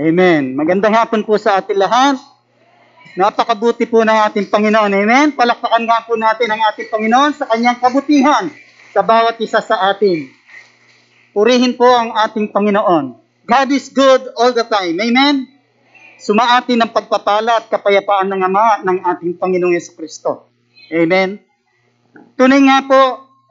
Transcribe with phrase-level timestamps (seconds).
[0.00, 0.56] Amen.
[0.56, 2.16] Magandang hapon po sa ating lahat.
[3.20, 4.88] Napakabuti po ng ating Panginoon.
[4.96, 5.28] Amen.
[5.36, 8.48] Palakpakan nga po natin ang ating Panginoon sa kanyang kabutihan
[8.96, 10.24] sa bawat isa sa atin.
[11.36, 13.12] Purihin po ang ating Panginoon.
[13.44, 14.96] God is good all the time.
[15.04, 15.44] Amen.
[16.16, 20.48] Sumaatin ng pagpapala at kapayapaan ng Ama ng ating Panginoong Yeso Kristo.
[20.88, 21.44] Amen.
[22.40, 23.00] Tunay nga po,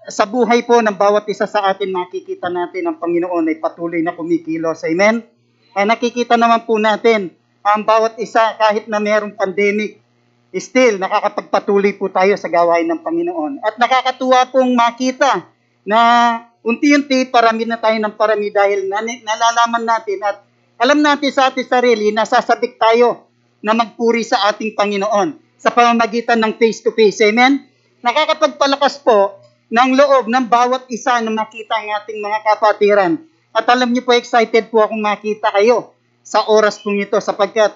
[0.10, 4.18] sa buhay po ng bawat isa sa atin, nakikita natin ang Panginoon ay patuloy na
[4.18, 4.82] kumikilos.
[4.90, 5.38] Amen?
[5.74, 10.02] Ay nakikita naman po natin ang bawat isa kahit na mayroong pandemic,
[10.58, 13.62] still nakakapagpatuloy po tayo sa gawain ng Panginoon.
[13.62, 15.46] At nakakatuwa pong makita
[15.86, 16.00] na
[16.66, 18.90] unti-unti parami na tayo ng parami dahil
[19.22, 20.38] nalalaman natin at
[20.80, 23.28] alam natin sa ating sarili, nasasabik tayo
[23.60, 27.20] na magpuri sa ating Panginoon sa pamamagitan ng face-to-face.
[27.28, 27.68] Amen?
[28.00, 33.14] Nakakapagpalakas po ng loob ng bawat isa na makita ang ating mga kapatiran.
[33.54, 37.74] At alam niyo po, excited po akong makita kayo sa oras pong ito sapagkat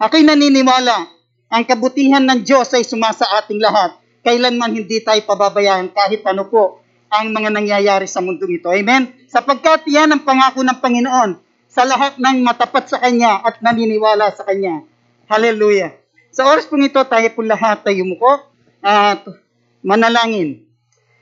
[0.00, 1.20] ako'y naniniwala
[1.50, 3.98] ang kabutihan ng Diyos ay sumasa ating lahat.
[4.22, 6.78] Kailanman hindi tayo pababayaan kahit ano po
[7.10, 8.70] ang mga nangyayari sa mundong ito.
[8.70, 9.10] Amen?
[9.26, 11.30] Sapagkat yan ang pangako ng Panginoon
[11.66, 14.86] sa lahat ng matapat sa Kanya at naniniwala sa Kanya.
[15.26, 15.90] Hallelujah.
[16.30, 18.46] Sa oras pong ito, tayo po lahat ay umuko
[18.78, 19.26] at
[19.82, 20.69] manalangin.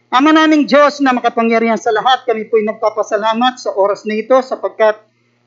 [0.09, 4.97] Ama naming Diyos na makapangyarihan sa lahat, kami po'y nagpapasalamat sa oras na ito sapagkat,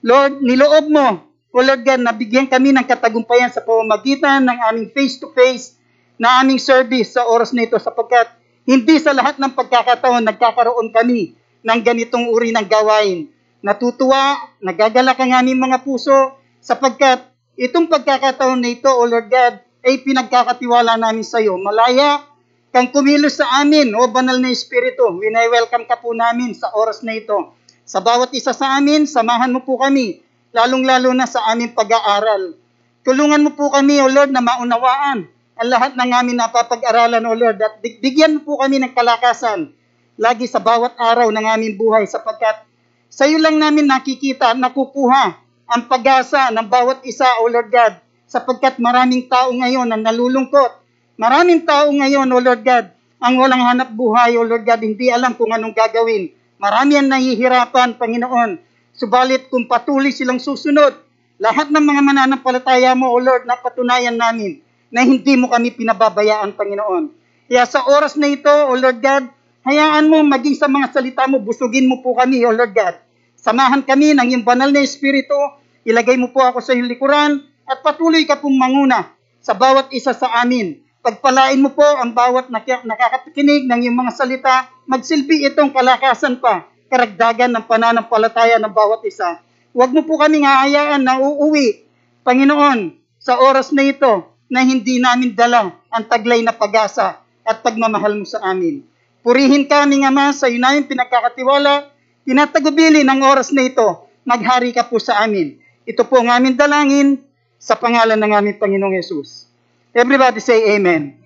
[0.06, 1.08] Lord, niloob mo,
[1.52, 5.76] O Lord God, nabigyan kami ng katagumpayan sa pamamagitan ng aming face-to-face
[6.22, 8.30] na aming service sa oras na ito sapagkat
[8.64, 13.28] hindi sa lahat ng pagkakataon nagkakaroon kami ng ganitong uri ng gawain.
[13.66, 17.26] Natutuwa, nagagalak ang aming mga puso sapagkat
[17.58, 21.58] itong pagkakataon na ito, O Lord God, ay pinagkakatiwala namin sa iyo.
[21.58, 22.31] Malaya
[22.72, 27.20] kang kumilos sa amin, o banal na Espiritu, winay-welcome ka po namin sa oras na
[27.20, 27.52] ito.
[27.84, 30.24] Sa bawat isa sa amin, samahan mo po kami,
[30.56, 32.56] lalong-lalo na sa aming pag-aaral.
[33.04, 35.28] Tulungan mo po kami, O Lord, na maunawaan
[35.60, 39.76] ang lahat ng aming napapag-aralan, O Lord, at bigyan mo po kami ng kalakasan
[40.16, 42.64] lagi sa bawat araw ng aming buhay sapagkat
[43.12, 45.24] sa iyo lang namin nakikita at nakukuha
[45.68, 48.00] ang pag-asa ng bawat isa, O Lord God,
[48.32, 50.81] sapagkat maraming tao ngayon ang nalulungkot
[51.22, 52.90] Maraming tao ngayon, O Lord God,
[53.22, 56.34] ang walang hanap buhay, O Lord God, hindi alam kung anong gagawin.
[56.58, 58.58] Marami ang nahihirapan, Panginoon.
[58.90, 60.98] Subalit kung patuloy silang susunod,
[61.38, 67.14] lahat ng mga mananampalataya mo, O Lord, napatunayan namin na hindi mo kami pinababayaan, Panginoon.
[67.46, 69.30] Kaya sa oras na ito, O Lord God,
[69.62, 72.98] hayaan mo maging sa mga salita mo, busugin mo po kami, O Lord God.
[73.38, 75.38] Samahan kami ng iyong banal na Espiritu,
[75.86, 80.18] ilagay mo po ako sa iyong likuran, at patuloy ka pong manguna sa bawat isa
[80.18, 86.38] sa amin Pagpalain mo po ang bawat nakakakinig ng iyong mga salita, magsilbi itong kalakasan
[86.38, 89.42] pa, karagdagan ng pananampalataya ng bawat isa.
[89.74, 91.90] Huwag mo po kaming hahayaan na uuwi,
[92.22, 98.22] Panginoon, sa oras na ito na hindi namin dala ang taglay na pag-asa at pagmamahal
[98.22, 98.86] mo sa amin.
[99.26, 101.90] Purihin kami, Ama, sa iyo namin pinagkakatiwala,
[102.30, 105.58] tinatagubili ng oras na ito, maghari ka po sa amin.
[105.82, 107.26] Ito po ang aming dalangin
[107.58, 109.51] sa pangalan ng aming Panginoong Yesus.
[109.92, 111.20] Everybody say amen.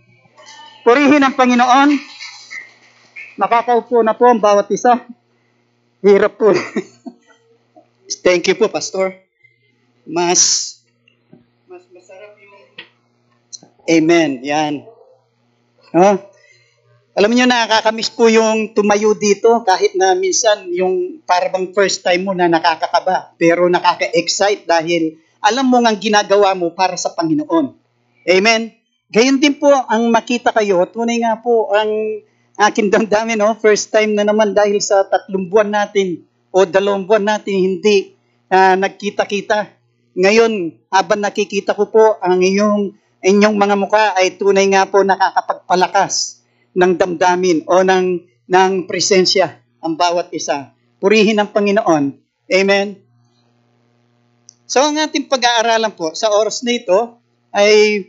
[0.82, 2.02] Purihin ang Panginoon.
[3.38, 5.06] Nakakaupo na po ang bawat isa.
[6.02, 6.50] Hirap po.
[8.26, 9.22] Thank you po, Pastor.
[10.02, 10.82] Mas,
[11.70, 12.58] mas masarap yung...
[13.86, 14.42] Amen.
[14.42, 14.90] Yan.
[15.94, 16.26] No?
[17.14, 22.34] Alam niyo nakakamiss po yung tumayo dito kahit na minsan yung parang first time mo
[22.34, 27.85] na nakakakaba pero nakaka-excite dahil alam mo ang ginagawa mo para sa Panginoon.
[28.26, 28.74] Amen?
[29.14, 30.82] Gayon din po ang makita kayo.
[30.90, 31.90] Tunay nga po ang
[32.58, 33.54] aking damdamin, no?
[33.54, 38.18] first time na naman dahil sa tatlong buwan natin o dalawang buwan natin hindi
[38.50, 39.78] uh, nagkita-kita.
[40.16, 46.42] Ngayon, habang nakikita ko po ang iyong, inyong mga muka ay tunay nga po nakakapagpalakas
[46.74, 50.74] ng damdamin o ng, ng presensya ang bawat isa.
[50.98, 52.04] Purihin ang Panginoon.
[52.50, 52.88] Amen?
[54.66, 57.22] So ang ating pag-aaralan po sa oras na ito
[57.54, 58.02] ay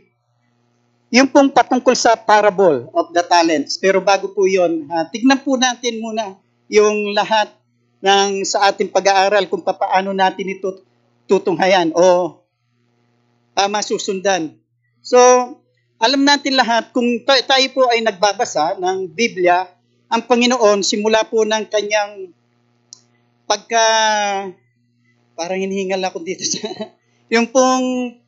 [1.07, 3.79] yung pong patungkol sa parable of the talents.
[3.79, 6.35] Pero bago po yun, uh, tignan po natin muna
[6.67, 7.47] yung lahat
[8.03, 10.83] ng sa ating pag-aaral kung paano natin ito
[11.27, 12.39] tutunghayan o
[13.55, 14.55] uh, masusundan.
[15.01, 15.17] So,
[15.97, 19.65] alam natin lahat, kung tayo po ay nagbabasa ng Biblia,
[20.07, 22.31] ang Panginoon, simula po ng kanyang
[23.49, 23.85] pagka,
[25.33, 26.69] parang hinihingal ako dito sa,
[27.33, 28.19] yung pong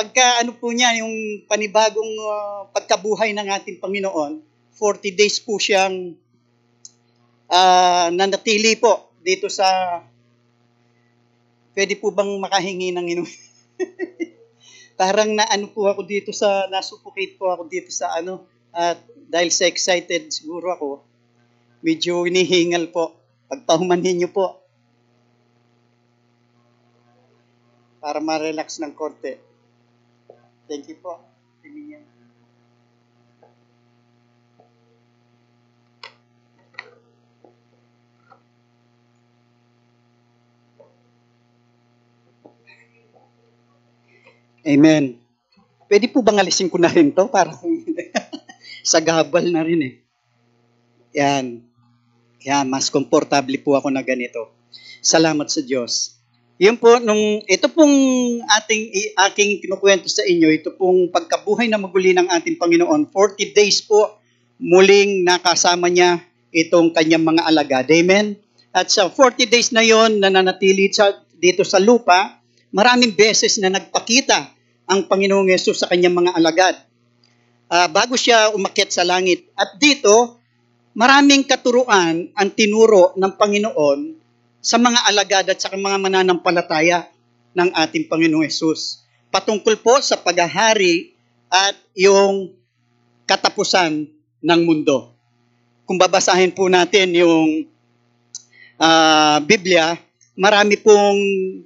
[0.00, 4.40] pagka ano po niya, yung panibagong uh, pagkabuhay ng ating Panginoon,
[4.72, 6.16] 40 days po siyang
[7.52, 9.68] uh, nanatili po dito sa
[11.70, 13.40] Pwede po bang makahingi ng inumin?
[15.00, 18.44] Parang na ano po ako dito sa, nasuffocate po ako dito sa ano,
[18.74, 18.98] at
[19.30, 20.88] dahil sa excited siguro ako,
[21.80, 23.14] medyo inihingal po.
[23.46, 24.60] Pagpahumanhin niyo po.
[28.02, 29.49] Para ma-relax ng konti.
[30.70, 31.18] Thank you po.
[31.66, 32.06] Tingin
[44.62, 45.18] Amen.
[45.90, 47.50] Pwede po bang alisin ko na rin to para
[48.86, 49.94] sa gabal na rin eh.
[51.18, 51.66] Yan.
[52.46, 54.54] Yan, mas komportable po ako na ganito.
[55.02, 56.19] Salamat sa Diyos.
[56.60, 57.96] Yun po, nung, ito pong
[58.44, 63.80] ating, aking kinukwento sa inyo, ito pong pagkabuhay na maguli ng ating Panginoon, 40 days
[63.80, 64.20] po
[64.60, 66.20] muling nakasama niya
[66.52, 67.88] itong kanyang mga alagad.
[67.88, 68.36] Amen?
[68.76, 72.44] At sa 40 days na yon na nanatili sa, dito sa lupa,
[72.76, 74.52] maraming beses na nagpakita
[74.84, 76.76] ang Panginoong Yesus sa kanyang mga alagad.
[77.72, 79.48] Uh, bago siya umakyat sa langit.
[79.56, 80.36] At dito,
[80.92, 84.19] maraming katuruan ang tinuro ng Panginoon
[84.60, 87.08] sa mga alagad at sa mga mananampalataya
[87.56, 89.02] ng ating Panginoong Yesus.
[89.32, 91.16] Patungkol po sa paghahari
[91.48, 92.52] at yung
[93.24, 94.06] katapusan
[94.44, 95.16] ng mundo.
[95.88, 97.66] Kung babasahin po natin yung
[98.78, 99.96] uh, Biblia,
[100.38, 101.18] marami pong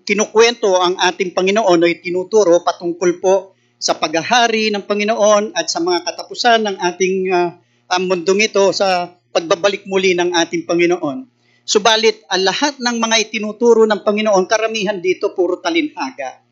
[0.06, 3.34] kinukwento ang ating Panginoon o tinuturo patungkol po
[3.76, 9.84] sa paghahari ng Panginoon at sa mga katapusan ng ating uh, mundong ito sa pagbabalik
[9.84, 11.33] muli ng ating Panginoon.
[11.64, 16.44] Subalit, ang lahat ng mga itinuturo ng Panginoon, karamihan dito puro talinhaga.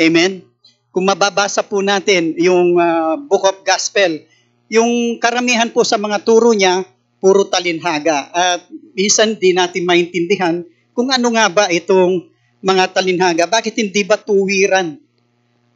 [0.00, 0.40] Amen?
[0.88, 4.24] Kung mababasa po natin yung uh, Book of Gospel,
[4.72, 6.88] yung karamihan po sa mga turo niya,
[7.20, 8.32] puro talinhaga.
[8.32, 8.64] At
[8.96, 10.64] minsan di natin maintindihan
[10.96, 12.32] kung ano nga ba itong
[12.64, 13.44] mga talinhaga.
[13.44, 14.96] Bakit hindi ba tuwiran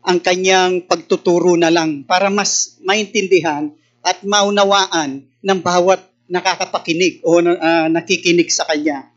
[0.00, 3.68] ang kanyang pagtuturo na lang para mas maintindihan
[4.00, 6.00] at maunawaan ng bawat
[6.30, 9.10] nakakapakinig o uh, nakikinig sa kanya.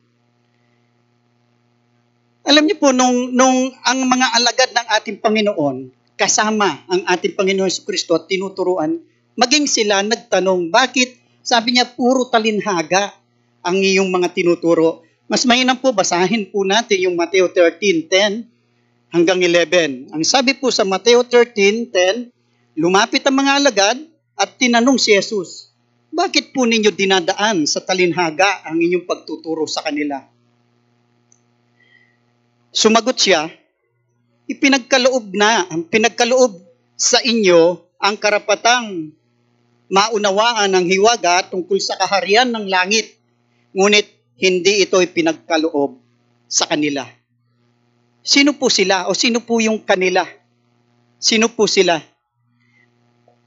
[2.44, 5.78] Alam niyo po, nung, nung ang mga alagad ng ating Panginoon,
[6.20, 9.00] kasama ang ating Panginoon sa Kristo at tinuturuan,
[9.40, 13.16] maging sila nagtanong, bakit sabi niya puro talinhaga
[13.64, 15.08] ang iyong mga tinuturo?
[15.32, 18.44] Mas mainam po, basahin po natin yung Mateo 13.10
[19.14, 20.12] hanggang 11.
[20.12, 22.28] Ang sabi po sa Mateo 13.10,
[22.76, 23.98] lumapit ang mga alagad
[24.36, 25.63] at tinanong si Jesus,
[26.14, 30.22] bakit po ninyo dinadaan sa talinhaga ang inyong pagtuturo sa kanila?
[32.70, 33.50] Sumagot siya,
[34.46, 36.62] ipinagkaloob na, ang pinagkaloob
[36.94, 39.14] sa inyo ang karapatang
[39.90, 43.18] maunawaan ng hiwaga tungkol sa kaharian ng langit,
[43.74, 44.06] ngunit
[44.38, 45.98] hindi ito ipinagkaloob
[46.46, 47.10] sa kanila.
[48.22, 50.26] Sino po sila o sino po yung kanila?
[51.18, 52.13] Sino po sila?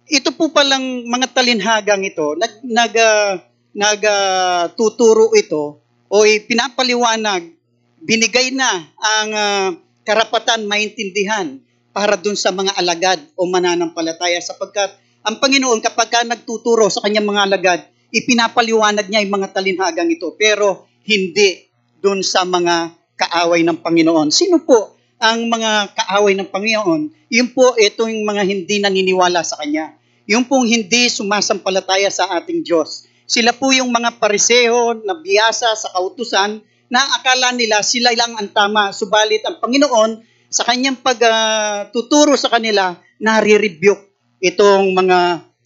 [0.07, 3.33] Ito po palang mga talinhagang ito, nag, nag, uh,
[3.75, 5.65] nag uh, ito
[6.07, 6.17] o
[6.47, 7.51] pinapaliwanag,
[7.99, 9.69] binigay na ang uh,
[10.07, 11.59] karapatan maintindihan
[11.91, 14.95] para dun sa mga alagad o mananampalataya sapagkat
[15.27, 17.81] ang Panginoon kapag ka nagtuturo sa kanyang mga alagad,
[18.15, 21.67] ipinapaliwanag niya yung mga talinhagang ito pero hindi
[21.99, 24.31] dun sa mga kaaway ng Panginoon.
[24.31, 27.03] Sino po ang mga kaaway ng Panginoon,
[27.33, 29.97] yun po itong mga hindi naniniwala sa Kanya.
[30.29, 33.07] Yung pong hindi sumasampalataya sa ating Diyos.
[33.27, 38.51] Sila po yung mga pariseho na biyasa sa kautusan na akala nila sila lang ang
[38.55, 38.95] tama.
[38.95, 45.19] Subalit ang Panginoon sa kanyang pagtuturo uh, sa kanila, nare-rebuke itong mga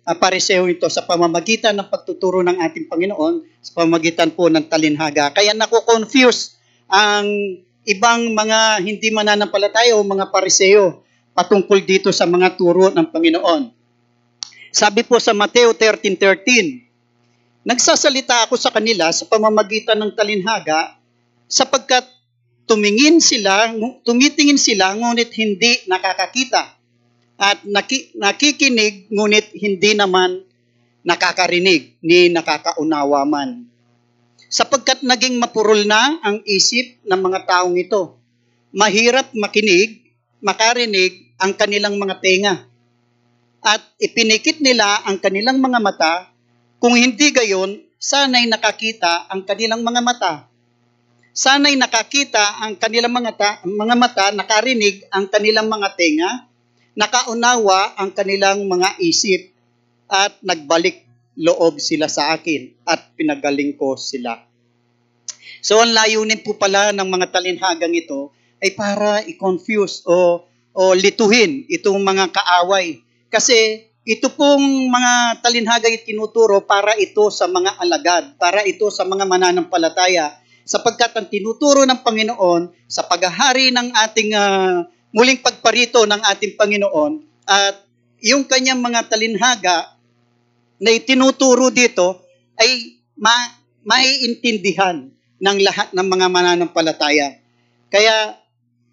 [0.09, 5.37] uh, pariseho ito sa pamamagitan ng pagtuturo ng ating Panginoon, sa pamamagitan po ng talinhaga.
[5.37, 6.57] Kaya nako-confuse
[6.89, 7.29] ang
[7.91, 11.03] ibang mga hindi mananampalataya o mga pariseo
[11.35, 13.63] patungkol dito sa mga turo ng Panginoon.
[14.71, 16.91] Sabi po sa Mateo 13.13,
[17.61, 20.97] Nagsasalita ako sa kanila sa pamamagitan ng talinhaga
[21.45, 22.09] sapagkat
[22.65, 23.69] tumingin sila,
[24.01, 26.81] tumitingin sila ngunit hindi nakakakita
[27.37, 30.41] at naki, nakikinig ngunit hindi naman
[31.05, 33.70] nakakarinig ni nakakaunawa man
[34.51, 38.19] sapagkat naging mapurol na ang isip ng mga taong ito.
[38.75, 40.11] Mahirap makinig,
[40.43, 42.55] makarinig ang kanilang mga tenga.
[43.63, 46.15] At ipinikit nila ang kanilang mga mata,
[46.83, 50.33] kung hindi gayon, sana'y nakakita ang kanilang mga mata.
[51.31, 56.31] Sana'y nakakita ang kanilang mga, ta, mga mata, nakarinig ang kanilang mga tenga,
[56.99, 59.55] nakaunawa ang kanilang mga isip,
[60.11, 61.07] at nagbalik
[61.41, 64.45] loob sila sa akin at pinagaling ko sila.
[65.65, 70.45] So ang layunin po pala ng mga talinhagang ito ay para i-confuse o,
[70.77, 73.01] o lituhin itong mga kaaway.
[73.33, 79.05] Kasi ito pong mga talinhaga ay tinuturo para ito sa mga alagad, para ito sa
[79.05, 86.21] mga mananampalataya, sapagkat ang tinuturo ng Panginoon sa paghahari ng ating uh, muling pagparito ng
[86.33, 87.83] ating Panginoon at
[88.23, 90.00] yung kanyang mga talinhaga
[90.81, 92.25] na itinuturo dito
[92.57, 93.53] ay ma-
[93.85, 97.37] maiintindihan ng lahat ng mga mananampalataya.
[97.93, 98.37] Kaya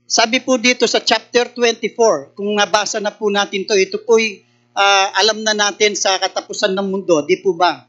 [0.08, 5.08] sabi po dito sa chapter 24, kung nabasa na po natin to, ito po'y uh,
[5.20, 7.84] alam na natin sa katapusan ng mundo, di po ba?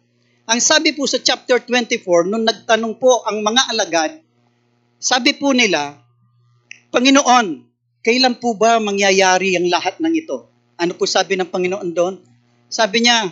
[0.48, 4.12] Ang sabi po sa chapter 24, nung nagtanong po ang mga alagad,
[4.98, 5.94] sabi po nila,
[6.90, 7.68] Panginoon,
[8.02, 10.50] kailan po ba mangyayari ang lahat ng ito?
[10.74, 12.18] Ano po sabi ng Panginoon doon?
[12.66, 13.30] Sabi niya,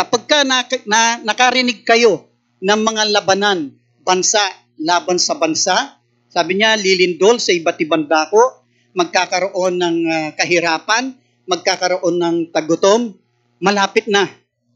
[0.00, 2.24] kapag ka na, na, nakarinig kayo
[2.64, 4.40] ng mga labanan, bansa,
[4.80, 6.00] laban sa bansa,
[6.32, 8.64] sabi niya, lilindol sa iba't ibang dako,
[8.96, 11.12] magkakaroon ng uh, kahirapan,
[11.44, 13.12] magkakaroon ng tagutom,
[13.60, 14.24] malapit na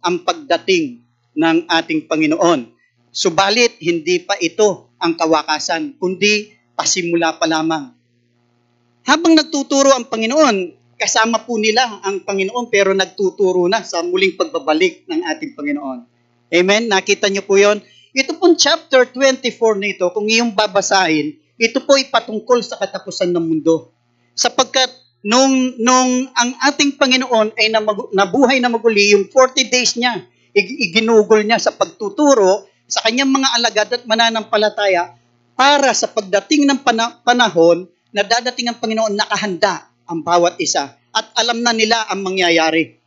[0.04, 1.00] ang pagdating
[1.32, 2.68] ng ating Panginoon.
[3.08, 7.96] Subalit, hindi pa ito ang kawakasan, kundi pasimula pa lamang.
[9.08, 10.56] Habang nagtuturo ang Panginoon,
[10.94, 15.98] kasama po nila ang Panginoon pero nagtuturo na sa muling pagbabalik ng ating Panginoon.
[16.54, 16.82] Amen?
[16.86, 17.82] Nakita niyo po yon.
[18.14, 23.42] Ito pong chapter 24 nito, kung iyong babasahin, ito po ay patungkol sa katapusan ng
[23.42, 23.90] mundo.
[24.38, 24.90] Sapagkat
[25.26, 27.74] nung, nung ang ating Panginoon ay
[28.14, 30.22] nabuhay na maguli, yung 40 days niya,
[30.54, 35.18] iginugol niya sa pagtuturo sa kanyang mga alagad at mananampalataya
[35.58, 36.78] para sa pagdating ng
[37.26, 42.98] panahon na dadating ang Panginoon nakahanda ang bawat isa at alam na nila ang mangyayari.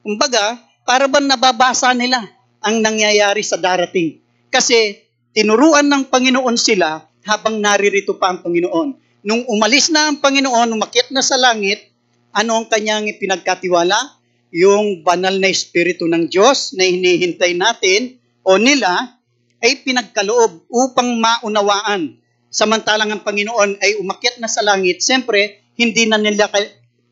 [0.00, 2.20] Kumbaga, para ba nababasa nila
[2.60, 4.20] ang nangyayari sa darating?
[4.48, 5.00] Kasi
[5.36, 8.88] tinuruan ng Panginoon sila habang naririto pa ang Panginoon.
[9.24, 11.88] Nung umalis na ang Panginoon, umakyat na sa langit,
[12.36, 13.96] ano ang kanyang pinagkatiwala?
[14.54, 19.18] Yung banal na Espiritu ng Diyos na hinihintay natin o nila
[19.64, 22.20] ay pinagkaloob upang maunawaan.
[22.52, 26.50] Samantalang ang Panginoon ay umakyat na sa langit, siyempre, hindi na nila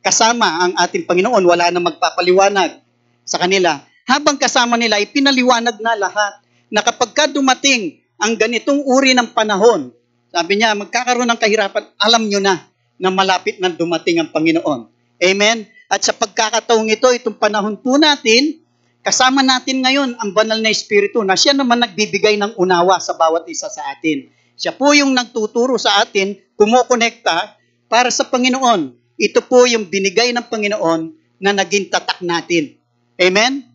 [0.02, 1.42] kasama ang ating Panginoon.
[1.42, 2.78] Wala na magpapaliwanag
[3.22, 3.78] sa kanila.
[4.06, 9.94] Habang kasama nila, ipinaliwanag na lahat na kapag ka dumating ang ganitong uri ng panahon,
[10.32, 12.66] sabi niya, magkakaroon ng kahirapan, alam nyo na
[12.98, 14.90] na malapit na dumating ang Panginoon.
[15.22, 15.66] Amen?
[15.90, 18.62] At sa pagkakataong ito, itong panahon po natin,
[19.02, 23.46] kasama natin ngayon ang banal na Espiritu na siya naman nagbibigay ng unawa sa bawat
[23.50, 24.30] isa sa atin.
[24.54, 27.58] Siya po yung nagtuturo sa atin, kumukonekta
[27.92, 28.96] para sa Panginoon.
[29.20, 32.80] Ito po yung binigay ng Panginoon na naging tatak natin.
[33.20, 33.68] Amen?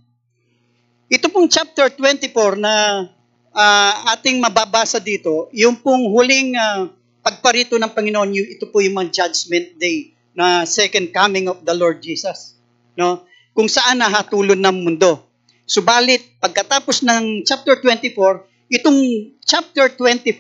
[1.06, 3.06] Ito pong chapter 24 na
[3.54, 6.90] uh, ating mababasa dito, yung pong huling uh,
[7.22, 12.02] pagparito ng Panginoon, ito po yung mga judgment day na second coming of the Lord
[12.02, 12.58] Jesus.
[12.98, 13.22] No?
[13.54, 15.30] Kung saan nahatulon ng mundo.
[15.70, 18.98] Subalit, pagkatapos ng chapter 24, itong
[19.46, 20.34] chapter 25,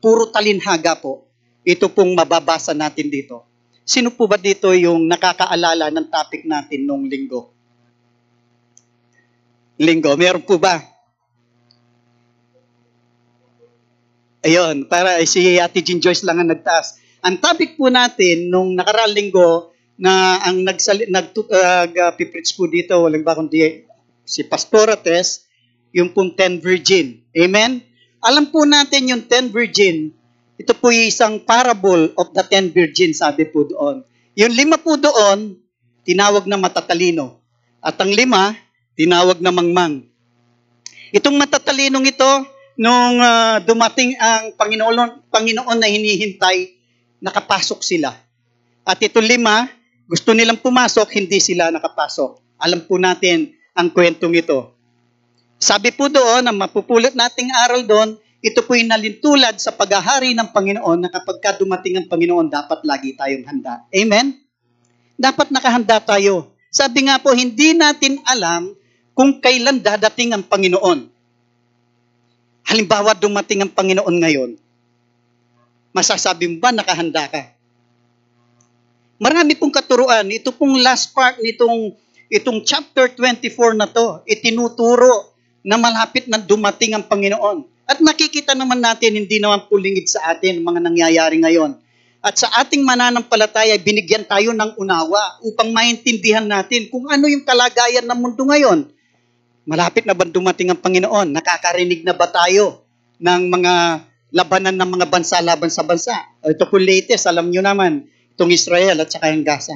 [0.00, 1.31] puro talinhaga po.
[1.62, 3.46] Ito pong mababasa natin dito.
[3.82, 7.50] Sino po ba dito yung nakakaalala ng topic natin nung linggo?
[9.78, 10.78] Linggo, meron po ba?
[14.42, 16.98] Ayun, para si Ate Jean Joyce lang ang nagtaas.
[17.22, 19.70] Ang topic po natin nung nakaraang linggo
[20.02, 21.86] na ang nagsali, nag uh,
[22.58, 23.86] po dito, walang ba kundi
[24.26, 25.46] si Pastorates,
[25.94, 27.22] yung pong 10 virgin.
[27.38, 27.78] Amen?
[28.18, 30.10] Alam po natin yung 10 virgin,
[30.62, 34.06] ito po isang parable of the 10 virgin, sabi po doon.
[34.38, 35.58] Yung lima po doon,
[36.06, 37.42] tinawag na matatalino.
[37.82, 38.54] At ang lima,
[38.94, 40.06] tinawag na mangmang.
[41.10, 42.30] Itong matatalinong ito,
[42.78, 46.78] nung uh, dumating ang Panginoon, Panginoon na hinihintay,
[47.18, 48.14] nakapasok sila.
[48.86, 49.66] At ito lima,
[50.06, 52.38] gusto nilang pumasok, hindi sila nakapasok.
[52.62, 54.78] Alam po natin ang kwentong ito.
[55.58, 60.98] Sabi po doon, ang mapupulot nating aral doon, ito po'y nalintulad sa paghahari ng Panginoon
[61.06, 63.86] na kapag ka dumating ang Panginoon, dapat lagi tayong handa.
[63.94, 64.34] Amen?
[65.14, 66.50] Dapat nakahanda tayo.
[66.66, 68.74] Sabi nga po, hindi natin alam
[69.14, 71.06] kung kailan dadating ang Panginoon.
[72.66, 74.50] Halimbawa, dumating ang Panginoon ngayon,
[75.94, 77.54] masasabi mo ba nakahanda ka?
[79.22, 80.26] Marami pong katuruan.
[80.26, 81.94] Ito pong last part nitong
[82.26, 85.30] itong chapter 24 na to, itinuturo
[85.62, 87.71] na malapit na dumating ang Panginoon.
[87.86, 91.78] At nakikita naman natin, hindi naman pulingid sa atin mga nangyayari ngayon.
[92.22, 98.06] At sa ating mananampalataya, binigyan tayo ng unawa upang maintindihan natin kung ano yung kalagayan
[98.06, 98.86] ng mundo ngayon.
[99.66, 101.34] Malapit na ba dumating ang Panginoon?
[101.34, 102.86] Nakakarinig na ba tayo
[103.18, 103.74] ng mga
[104.30, 106.14] labanan ng mga bansa laban sa bansa.
[106.46, 108.06] Ito po latest, alam nyo naman,
[108.38, 109.74] itong Israel at saka yung Gaza.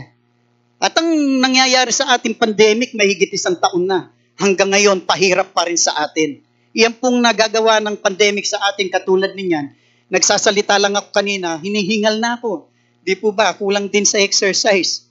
[0.79, 1.11] At ang
[1.43, 4.15] nangyayari sa ating pandemic, mahigit isang taon na.
[4.39, 6.46] Hanggang ngayon, pahirap pa rin sa atin.
[6.77, 9.73] Iyan pong nagagawa ng pandemic sa ating katulad ninyan.
[10.13, 12.69] Nagsasalita lang ako kanina, hinihingal na ako.
[13.01, 15.09] Di po ba, kulang din sa exercise.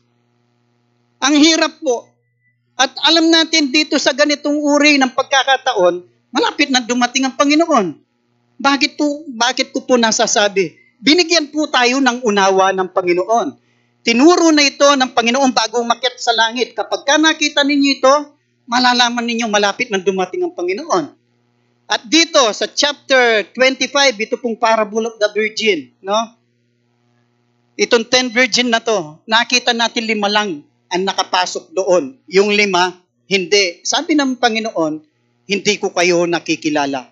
[1.25, 2.05] Ang hirap po.
[2.77, 7.98] At alam natin dito sa ganitong uri ng pagkakataon, malapit na dumating ang Panginoon.
[8.62, 10.77] Bakit po, bakit ko po nasasabi?
[11.01, 13.57] Binigyan po tayo ng unawa ng Panginoon.
[14.05, 16.77] Tinuro na ito ng Panginoon bago umakyat sa langit.
[16.77, 18.13] Kapag ka nakita ninyo ito,
[18.69, 21.25] malalaman ninyo malapit na dumating ang Panginoon.
[21.86, 26.18] At dito sa chapter 25, ito pong parable of the virgin, no?
[27.77, 32.18] Itong 10 virgin na to, nakita natin lima lang ang nakapasok doon.
[32.25, 32.96] Yung lima,
[33.30, 33.86] hindi.
[33.86, 34.94] Sabi ng Panginoon,
[35.46, 37.06] hindi ko kayo nakikilala.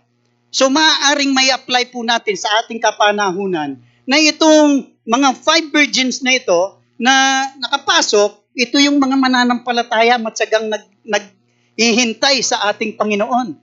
[0.54, 6.38] So maaaring may apply po natin sa ating kapanahunan na itong mga five virgins na
[6.38, 13.63] ito na nakapasok, ito yung mga mananampalataya matsagang nag, naghihintay sa ating Panginoon.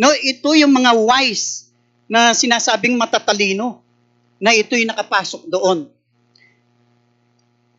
[0.00, 1.68] No, ito yung mga wise
[2.08, 3.84] na sinasabing matatalino
[4.40, 5.92] na ito'y nakapasok doon.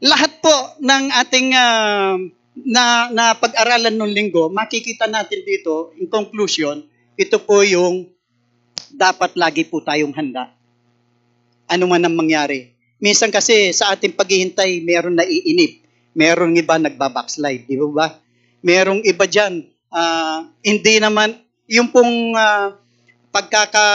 [0.05, 2.21] Lahat po ng ating uh,
[2.61, 6.85] na, na pag-aralan ng linggo, makikita natin dito, in conclusion,
[7.17, 8.13] ito po yung
[8.93, 10.53] dapat lagi po tayong handa.
[11.65, 12.75] Ano man ang mangyari.
[13.01, 15.81] Minsan kasi sa ating paghihintay, meron na iinip.
[16.13, 18.13] Meron iba nagbabackslide, di ba?
[18.61, 21.33] Merong iba dyan, uh, hindi naman,
[21.71, 22.75] yung pong uh,
[23.31, 23.85] pagkaka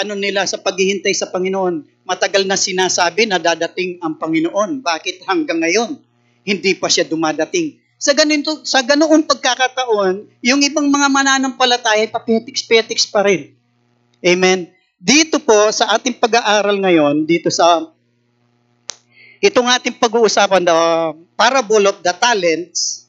[0.00, 4.80] ano nila sa paghihintay sa Panginoon, matagal na sinasabi na dadating ang Panginoon.
[4.80, 6.00] Bakit hanggang ngayon
[6.48, 7.76] hindi pa siya dumadating?
[8.00, 13.52] Sa ganito, sa ganoong pagkakataon, yung ibang mga mananampalataya papetiks-petiks pa rin.
[14.24, 14.72] Amen.
[14.96, 17.92] Dito po sa ating pag-aaral ngayon, dito sa
[19.44, 20.78] itong ating pag-uusapan, the
[21.36, 23.07] parable of the talents,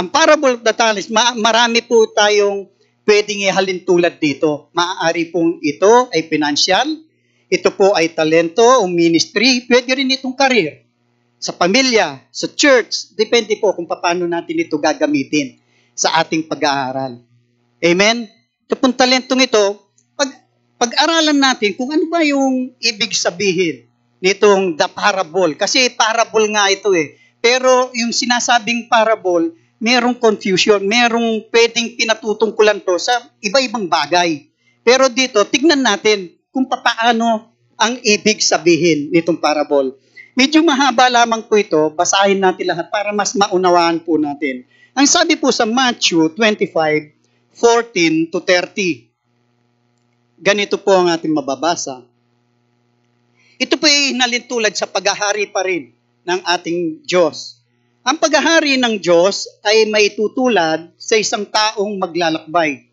[0.00, 2.64] ang parable of the talents, ma- marami po tayong
[3.04, 4.72] pwedeng ihalin tulad dito.
[4.72, 7.04] Maaari pong ito ay financial,
[7.52, 10.88] ito po ay talento o ministry, pwede rin itong career.
[11.36, 15.60] Sa pamilya, sa church, depende po kung paano natin ito gagamitin
[15.92, 17.20] sa ating pag-aaral.
[17.84, 18.24] Amen?
[18.64, 19.64] Ito pong talentong ito,
[20.16, 20.32] pag,
[20.80, 23.84] pag-aralan natin kung ano ba yung ibig sabihin
[24.24, 25.52] nitong the parable.
[25.60, 27.20] Kasi parable nga ito eh.
[27.40, 34.44] Pero yung sinasabing parable, merong confusion, merong pwedeng pinatutungkulan to sa iba-ibang bagay.
[34.84, 39.96] Pero dito, tignan natin kung paano ang ibig sabihin nitong parable.
[40.36, 44.68] Medyo mahaba lamang po ito, basahin natin lahat para mas maunawaan po natin.
[44.92, 47.16] Ang sabi po sa Matthew 25,
[47.56, 49.08] 14 to 30.
[50.40, 52.04] Ganito po ang ating mababasa.
[53.60, 55.92] Ito po ay nalintulad sa paghahari pa rin
[56.24, 57.59] ng ating Diyos.
[58.00, 62.88] Ang paghahari ng Diyos ay may tutulad sa isang taong maglalakbay.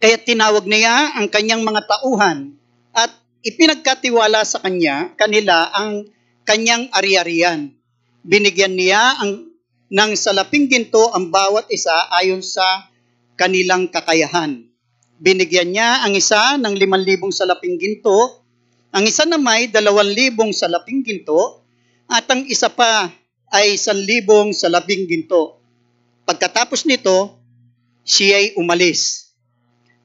[0.00, 2.56] Kaya tinawag niya ang kanyang mga tauhan
[2.96, 3.12] at
[3.44, 6.08] ipinagkatiwala sa kanya, kanila ang
[6.48, 7.76] kanyang ari-arian.
[8.24, 9.52] Binigyan niya ang,
[9.92, 12.88] ng salaping ginto ang bawat isa ayon sa
[13.36, 14.64] kanilang kakayahan.
[15.20, 18.40] Binigyan niya ang isa ng limang libong salaping ginto,
[18.96, 21.60] ang isa na may dalawang libong salaping ginto,
[22.08, 23.12] at ang isa pa
[23.52, 25.60] ay sanlibong sa labing ginto.
[26.24, 27.36] Pagkatapos nito,
[28.00, 29.28] siya ay umalis.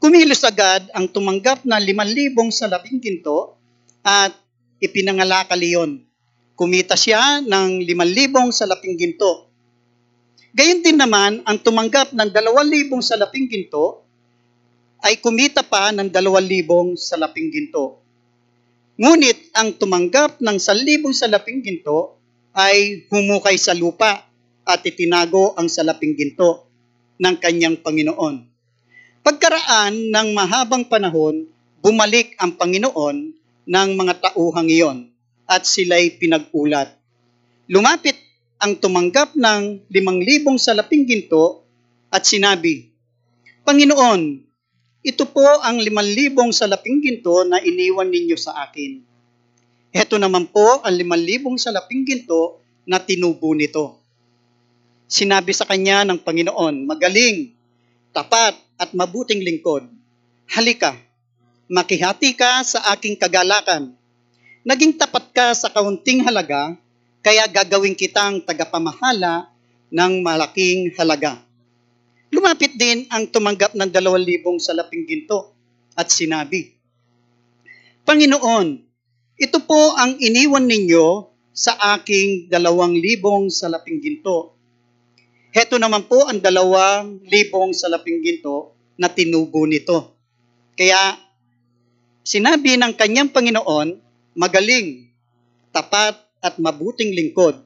[0.03, 3.55] Kumilos agad ang tumanggap na liman libong sa labing ginto
[4.03, 4.36] at
[4.83, 6.03] ipinangalakal iyon.
[6.60, 9.47] Kumita siya ng liman libong sa laping ginto.
[10.57, 14.03] Gayon din naman, ang tumanggap ng dalawang libong sa laping ginto
[15.05, 18.01] ay kumita pa ng dalawang libong sa laping ginto.
[18.97, 22.16] Ngunit ang tumanggap ng salibong sa laping ginto
[22.57, 24.25] ay humukay sa lupa
[24.65, 26.65] at itinago ang salaping ginto
[27.21, 28.49] ng kanyang Panginoon.
[29.21, 31.45] Pagkaraan ng mahabang panahon,
[31.85, 33.29] bumalik ang Panginoon
[33.69, 34.97] ng mga tauhang iyon
[35.45, 36.97] at sila'y pinag-ulat.
[37.69, 38.17] Lumapit
[38.57, 41.61] ang tumanggap ng limang libong salaping ginto
[42.09, 42.89] at sinabi,
[43.69, 44.21] Panginoon,
[45.05, 49.16] ito po ang limang libong salaping ginto na iniwan ninyo sa akin
[49.97, 53.97] Heto naman po ang limang libong salaping ginto na tinubo nito.
[55.10, 57.57] Sinabi sa kanya ng Panginoon, magaling,
[58.13, 59.89] tapat at mabuting lingkod.
[60.53, 60.93] Halika,
[61.65, 63.97] makihati ka sa aking kagalakan.
[64.62, 66.77] Naging tapat ka sa kaunting halaga,
[67.25, 69.49] kaya gagawin kitang tagapamahala
[69.89, 71.41] ng malaking halaga.
[72.29, 75.57] Lumapit din ang tumanggap ng dalawang libong salaping ginto
[75.97, 76.69] at sinabi,
[78.05, 78.87] Panginoon,
[79.38, 84.58] ito po ang iniwan ninyo sa aking dalawang libong salaping ginto.
[85.54, 90.17] Heto naman po ang dalawang libong salaping ginto na tinubo nito.
[90.73, 91.21] Kaya
[92.26, 94.02] sinabi ng kanyang Panginoon,
[94.34, 95.13] magaling,
[95.69, 97.62] tapat at mabuting lingkod.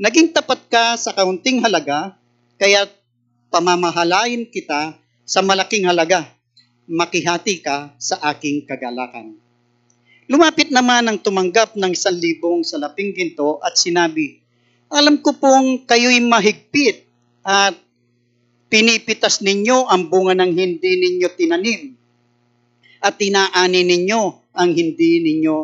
[0.00, 2.16] Naging tapat ka sa kaunting halaga,
[2.56, 2.88] kaya
[3.52, 4.96] pamamahalain kita
[5.28, 6.24] sa malaking halaga.
[6.88, 9.43] Makihati ka sa aking kagalakan.
[10.24, 14.40] Lumapit naman ang tumanggap ng isang libong salaping ginto at sinabi,
[14.88, 17.04] Alam ko pong kayo'y mahigpit
[17.44, 17.76] at
[18.72, 21.92] pinipitas ninyo ang bunga ng hindi ninyo tinanim
[23.04, 24.22] at tinaani ninyo
[24.56, 25.56] ang hindi ninyo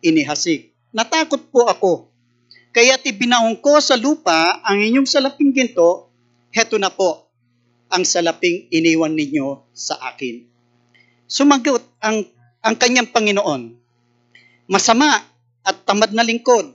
[0.00, 0.72] inihasik.
[0.96, 2.08] Natakot po ako.
[2.72, 6.08] Kaya tibinaong ko sa lupa ang inyong salaping ginto,
[6.56, 7.28] heto na po
[7.92, 10.40] ang salaping iniwan ninyo sa akin.
[11.28, 12.24] Sumagot ang,
[12.64, 13.85] ang kanyang Panginoon,
[14.66, 15.22] masama
[15.66, 16.74] at tamad na lingkod.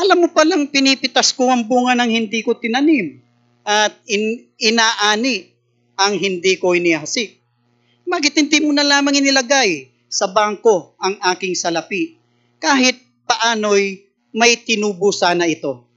[0.00, 3.20] Alam mo palang pinipitas ko ang bunga ng hindi ko tinanim
[3.62, 5.52] at in, inaani
[5.96, 7.38] ang hindi ko inihasik.
[8.12, 12.20] Hindi mo na lamang inilagay sa bangko ang aking salapi
[12.60, 14.04] kahit paano'y
[14.36, 15.88] may tinubo sana ito.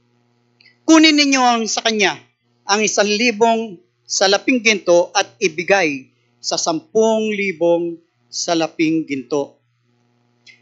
[0.86, 2.16] Kunin ninyo ang sa kanya
[2.64, 3.76] ang isang libong
[4.06, 7.98] salaping ginto at ibigay sa sampung libong
[8.30, 9.58] salaping ginto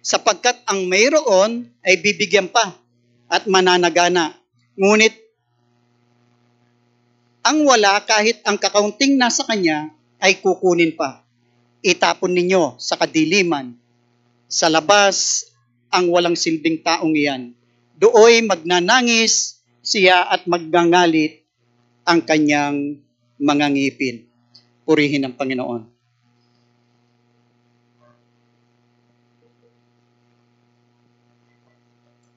[0.05, 2.77] sapagkat ang mayroon ay bibigyan pa
[3.33, 4.37] at mananagana.
[4.77, 5.17] Ngunit
[7.41, 9.89] ang wala kahit ang kakaunting nasa kanya
[10.21, 11.25] ay kukunin pa.
[11.81, 13.73] Itapon ninyo sa kadiliman.
[14.49, 15.49] Sa labas
[15.89, 17.57] ang walang silbing taong iyan.
[17.97, 21.45] Dooy magnanangis siya at magngangalit
[22.05, 23.01] ang kanyang
[23.41, 24.29] mga ngipin.
[24.85, 25.94] Purihin ang Panginoon.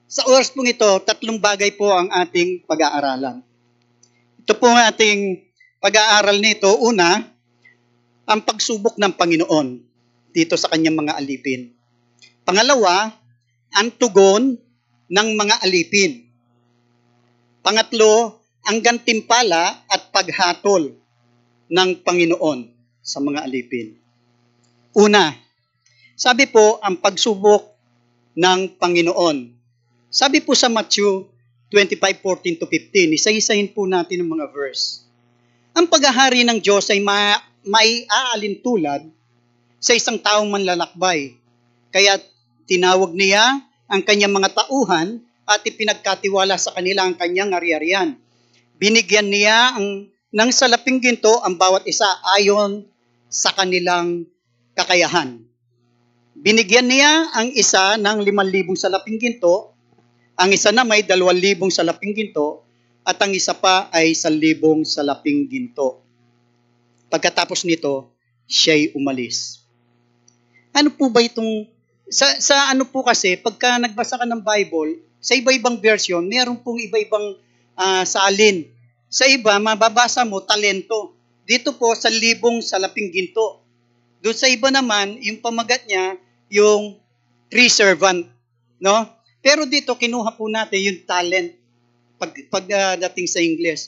[0.08, 3.44] Sa oras pong ito, tatlong bagay po ang ating pag-aaralan.
[4.40, 5.44] Ito po ang ating
[5.84, 6.80] pag-aaral nito.
[6.80, 7.28] Una,
[8.24, 9.68] ang pagsubok ng Panginoon
[10.32, 11.76] dito sa kanyang mga alipin.
[12.40, 13.12] Pangalawa,
[13.76, 14.56] ang tugon
[15.12, 16.24] ng mga alipin.
[17.60, 20.88] Pangatlo, ang gantimpala at paghatol
[21.68, 22.64] ng Panginoon
[23.04, 23.92] sa mga alipin.
[24.96, 25.36] Una,
[26.16, 27.76] sabi po ang pagsubok
[28.40, 29.57] ng Panginoon
[30.08, 31.28] sabi po sa Matthew
[31.68, 35.04] 25:14 to 15, isa-isahin po natin ang mga verse.
[35.76, 39.04] Ang paghahari ng Diyos ay ma- may aalintulad
[39.76, 41.36] sa isang taong manlalakbay.
[41.92, 42.16] Kaya
[42.64, 48.16] tinawag niya ang kanyang mga tauhan at ipinagkatiwala sa kanila ang kanyang ari-arian.
[48.80, 52.84] Binigyan niya ang, ng salaping ginto ang bawat isa ayon
[53.28, 54.28] sa kanilang
[54.72, 55.40] kakayahan.
[56.32, 59.77] Binigyan niya ang isa ng 5,000 salaping ginto
[60.38, 62.62] ang isa na may dalawang libong salaping ginto
[63.02, 65.98] at ang isa pa ay salibong salaping ginto.
[67.10, 68.14] Pagkatapos nito,
[68.46, 69.66] siya'y umalis.
[70.70, 71.66] Ano po ba itong,
[72.06, 76.78] sa, sa ano po kasi, pagka nagbasa ka ng Bible, sa iba-ibang version, meron pong
[76.86, 77.34] iba-ibang
[77.74, 78.70] uh, salin.
[79.10, 81.18] Sa iba, mababasa mo, talento.
[81.48, 83.66] Dito po, sa libong salaping ginto.
[84.22, 86.14] Doon sa iba naman, yung pamagat niya,
[86.52, 87.02] yung
[87.50, 88.30] tree servant.
[88.78, 89.17] No?
[89.38, 91.54] Pero dito, kinuha po natin yung talent
[92.18, 93.82] pag, pagdating uh, sa English.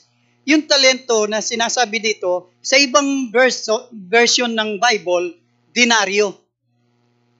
[0.47, 5.37] Yung talento na sinasabi dito, sa ibang verse, version ng Bible,
[5.75, 6.33] dinaryo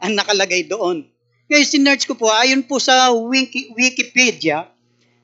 [0.01, 1.07] ang nakalagay doon.
[1.51, 4.71] Ngayon, sinerch ko po, ayon po sa Wiki, Wikipedia,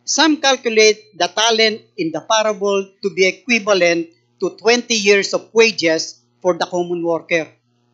[0.07, 4.07] some calculate the talent in the parable to be equivalent
[4.39, 7.47] to 20 years of wages for the common worker.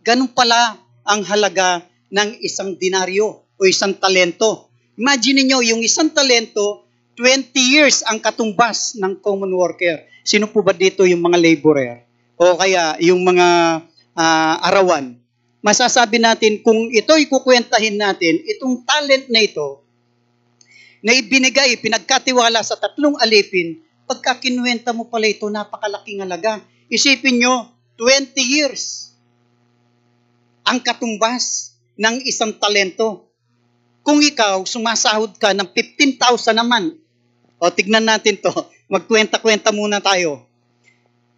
[0.03, 0.77] Ganun pala
[1.08, 4.72] ang halaga ng isang dinaryo o isang talento.
[4.93, 6.86] Imagine niyo yung isang talento,
[7.17, 10.06] 20 years ang katumbas ng common worker.
[10.21, 12.06] Sino po ba dito yung mga laborer?
[12.38, 13.82] O kaya yung mga
[14.13, 15.17] uh, arawan?
[15.63, 19.84] Masasabi natin kung ito'y kukwentahin natin, itong talent na ito,
[21.03, 26.63] na ibinigay, pinagkatiwala sa tatlong alipin, pagka kinuwenta mo pala ito, napakalaking halaga.
[26.88, 27.67] Isipin nyo,
[27.99, 29.12] 20 years
[30.63, 33.33] ang katumbas ng isang talento.
[34.04, 37.00] Kung ikaw, sumasahod ka ng 15,000 naman,
[37.56, 38.52] o tignan natin to,
[38.94, 40.44] magkwenta-kwenta muna tayo.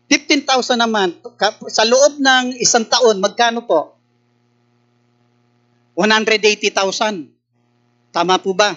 [0.10, 1.14] 15,000 naman,
[1.70, 3.94] sa loob ng isang taon, magkano po?
[5.94, 7.30] 180,000.
[8.12, 8.76] Tama po ba?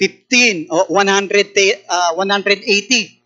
[0.00, 3.20] 15 o 100, uh, 180.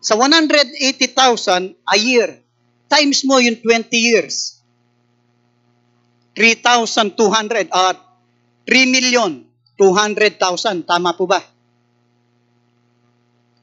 [0.00, 2.40] Sa 180,000 a year,
[2.88, 4.62] times mo yung 20 years.
[6.32, 8.07] 3,200 at
[8.68, 9.48] 3 million
[9.80, 10.84] 200,000.
[10.84, 11.40] Tama po ba?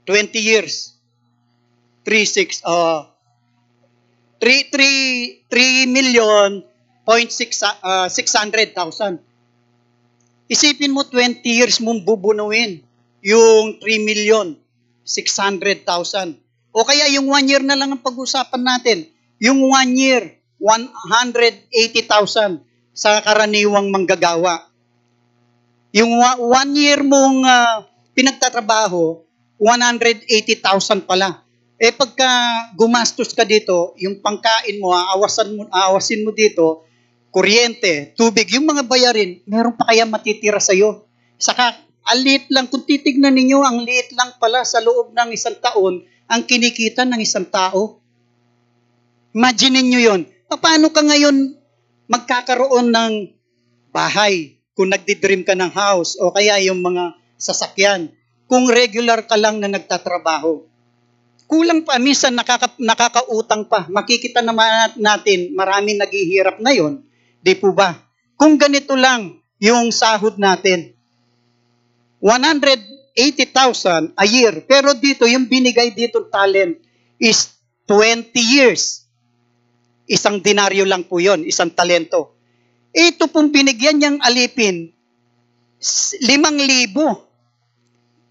[0.09, 0.97] 20 years.
[2.05, 3.09] 36 uh
[4.37, 6.61] 3 3 3 million
[7.05, 9.21] point six, uh, 600,000.
[10.49, 12.81] Isipin mo 20 years mong bubunuin
[13.25, 14.53] yung 3 million
[15.05, 16.37] 600,000.
[16.73, 19.05] O kaya yung 1 year na lang ang pag-usapan natin.
[19.41, 22.61] Yung 1 year 180,000
[22.93, 24.65] sa karaniwang manggagawa.
[25.95, 29.23] Yung 1 year mong uh, pinagtatrabaho
[29.55, 31.47] 180,000 pala.
[31.79, 32.27] Eh pagka
[32.75, 36.83] gumastos ka dito, yung pangkain mo, aawasan mo, aawasin mo dito,
[37.31, 41.07] kuryente, tubig, yung mga bayarin, meron pa kaya matitira sa iyo.
[41.39, 45.55] Saka, ang liit lang, kung titignan ninyo, ang liit lang pala sa loob ng isang
[45.63, 48.03] taon, ang kinikita ng isang tao.
[49.31, 50.21] Imagine niyo yon.
[50.47, 51.55] Paano ka ngayon
[52.07, 53.13] magkakaroon ng
[53.91, 58.11] bahay kung nagdi-dream ka ng house o kaya yung mga sasakyan
[58.45, 60.67] kung regular ka lang na nagtatrabaho.
[61.45, 63.87] Kulang pa, minsan nakaka, nakakautang pa.
[63.87, 67.05] Makikita naman natin, marami naghihirap ngayon.
[67.39, 67.95] Di po ba?
[68.35, 70.91] Kung ganito lang yung sahod natin,
[72.19, 74.65] 180,000 a year.
[74.65, 76.81] Pero dito, yung binigay dito talent
[77.21, 77.53] is
[77.87, 79.05] 20 years.
[80.09, 82.34] Isang dinaryo lang po yon, isang talento.
[82.95, 84.95] Ito pong binigyan niyang alipin,
[85.83, 86.95] 5,000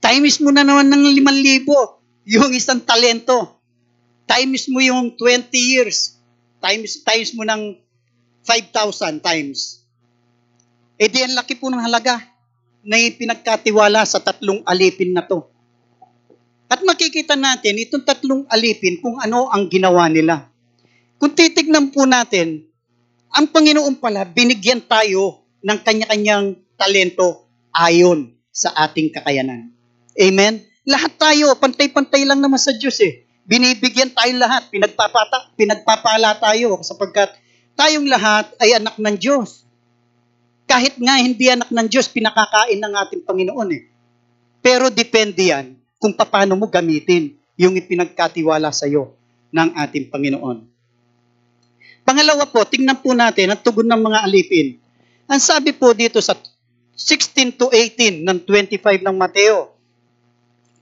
[0.04, 3.60] Times mo na naman ng 5,000 yung isang talento.
[4.24, 6.16] Times mo yung 20 years.
[6.64, 7.76] Times, times mo ng
[8.44, 9.84] 5,000 times.
[11.00, 12.20] E di ang laki po ng halaga
[12.84, 15.44] na pinagkatiwala sa tatlong alipin na to.
[16.68, 20.48] At makikita natin itong tatlong alipin kung ano ang ginawa nila.
[21.16, 22.68] Kung titignan po natin,
[23.34, 29.74] ang Panginoon pala, binigyan tayo ng kanya-kanyang talento ayon sa ating kakayanan.
[30.14, 30.62] Amen?
[30.86, 33.26] Lahat tayo, pantay-pantay lang naman sa Diyos eh.
[33.44, 37.34] Binibigyan tayo lahat, pinagpapata, pinagpapala tayo sapagkat
[37.74, 39.66] tayong lahat ay anak ng Diyos.
[40.70, 43.82] Kahit nga hindi anak ng Diyos, pinakakain ng ating Panginoon eh.
[44.64, 49.12] Pero depende yan kung paano mo gamitin yung ipinagkatiwala sa iyo
[49.52, 50.73] ng ating Panginoon.
[52.04, 54.76] Pangalawa po, tingnan po natin ang tugon ng mga alipin.
[55.24, 56.36] Ang sabi po dito sa
[56.92, 59.72] 16 to 18 ng 25 ng Mateo,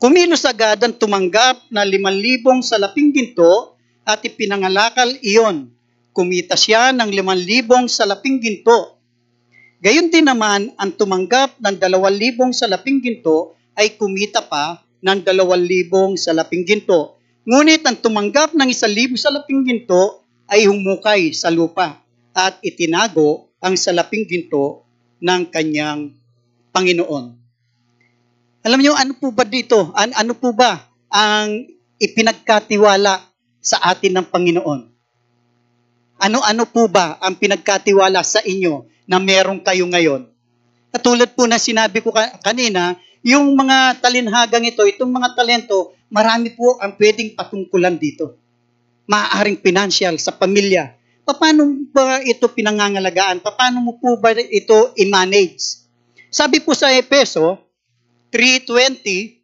[0.03, 5.71] Kumilos agad ang tumanggap na limang libong salaping ginto at ipinangalakal iyon.
[6.11, 8.99] Kumita siya ng limang libong salaping ginto.
[9.79, 15.63] Gayon din naman, ang tumanggap ng dalawang libong salaping ginto ay kumita pa ng dalawang
[15.63, 17.15] libong salaping ginto.
[17.47, 20.22] Ngunit ang tumanggap ng isang libong salaping ginto
[20.53, 22.05] ay humukay sa lupa
[22.37, 24.85] at itinago ang salaping ginto
[25.25, 26.13] ng kanyang
[26.77, 27.25] Panginoon.
[28.61, 29.97] Alam niyo ano po ba dito?
[29.97, 33.25] An ano po ba ang ipinagkatiwala
[33.65, 34.81] sa atin ng Panginoon?
[36.23, 40.31] Ano-ano po ba ang pinagkatiwala sa inyo na meron kayo ngayon?
[40.93, 46.79] Katulad po na sinabi ko kanina, yung mga talinhagang ito, itong mga talento, marami po
[46.79, 48.42] ang pwedeng patungkulan dito.
[49.07, 50.95] Maaaring financial sa pamilya.
[51.23, 53.43] Paano ba ito pinangangalagaan?
[53.43, 55.83] Paano mo po ba ito i-manage?
[56.33, 57.61] Sabi po sa Epeso,
[58.33, 59.43] 3.20,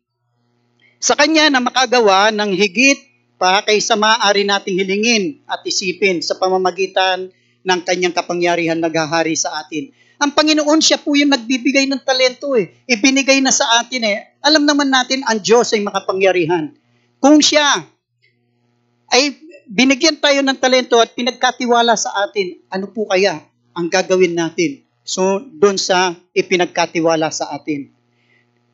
[0.98, 2.98] sa kanya na makagawa ng higit
[3.38, 7.30] pa kaysa maaari nating hilingin at isipin sa pamamagitan
[7.62, 9.94] ng kanyang kapangyarihan naghahari sa atin.
[10.18, 12.74] Ang Panginoon siya po yung nagbibigay ng talento eh.
[12.90, 14.34] Ibinigay na sa atin eh.
[14.42, 16.74] Alam naman natin ang Diyos ay makapangyarihan.
[17.22, 17.86] Kung siya
[19.14, 23.44] ay binigyan tayo ng talento at pinagkatiwala sa atin, ano po kaya
[23.76, 24.80] ang gagawin natin?
[25.04, 27.92] So, doon sa ipinagkatiwala sa atin.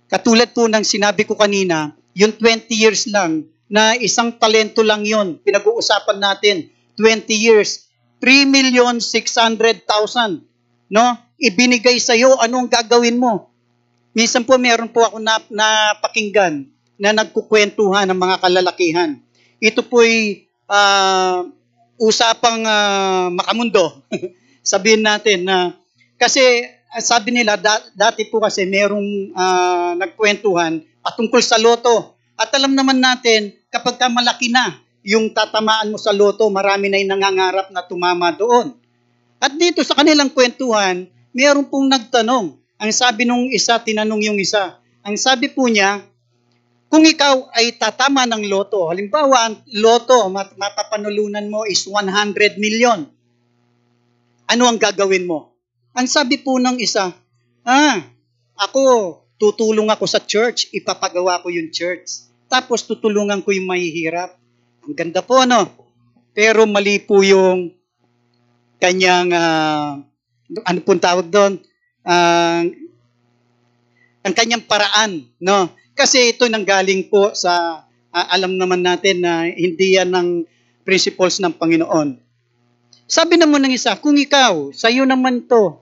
[0.07, 5.43] Katulad po ng sinabi ko kanina, yung 20 years lang, na isang talento lang yon
[5.43, 7.91] pinag-uusapan natin, 20 years,
[8.23, 10.47] 3,600,000,
[10.95, 11.07] no?
[11.35, 13.51] Ibinigay sa iyo, anong gagawin mo?
[14.15, 19.19] Minsan po meron po ako na, napakinggan na nagkukwentuhan ng mga kalalakihan.
[19.59, 21.47] Ito po'y uh,
[21.99, 24.01] usapang uh, makamundo.
[24.65, 25.77] Sabihin natin na
[26.17, 26.41] kasi
[27.03, 32.15] sabi nila, da, dati po kasi merong uh, nagkwentuhan patungkol sa loto.
[32.39, 37.03] At alam naman natin, kapag ka malaki na yung tatamaan mo sa loto, marami na
[37.03, 38.79] yung nangangarap na tumama doon.
[39.43, 42.57] At dito sa kanilang kwentuhan, meron pong nagtanong.
[42.79, 44.79] Ang sabi nung isa, tinanong yung isa.
[45.05, 46.03] Ang sabi po niya,
[46.95, 53.03] kung ikaw ay tatama ng loto, halimbawa ang loto, mat- mapapanulunan mo is 100 million.
[54.47, 55.59] Ano ang gagawin mo?
[55.91, 57.11] Ang sabi po ng isa,
[57.67, 57.99] ah,
[58.55, 62.31] ako, tutulong ako sa church, ipapagawa ko yung church.
[62.47, 64.39] Tapos tutulungan ko yung mahihirap.
[64.87, 65.67] Ang ganda po, ano?
[66.31, 67.75] Pero mali po yung
[68.79, 69.99] kanyang, ah,
[70.63, 71.59] ano pong tawag doon?
[72.07, 72.63] Ah,
[74.23, 75.75] ang kanyang paraan, no?
[75.95, 80.29] Kasi ito nanggaling po sa, ah, alam naman natin na hindi yan ng
[80.83, 82.19] principles ng Panginoon.
[83.07, 85.79] Sabi naman ng isa, kung ikaw, sa'yo naman to,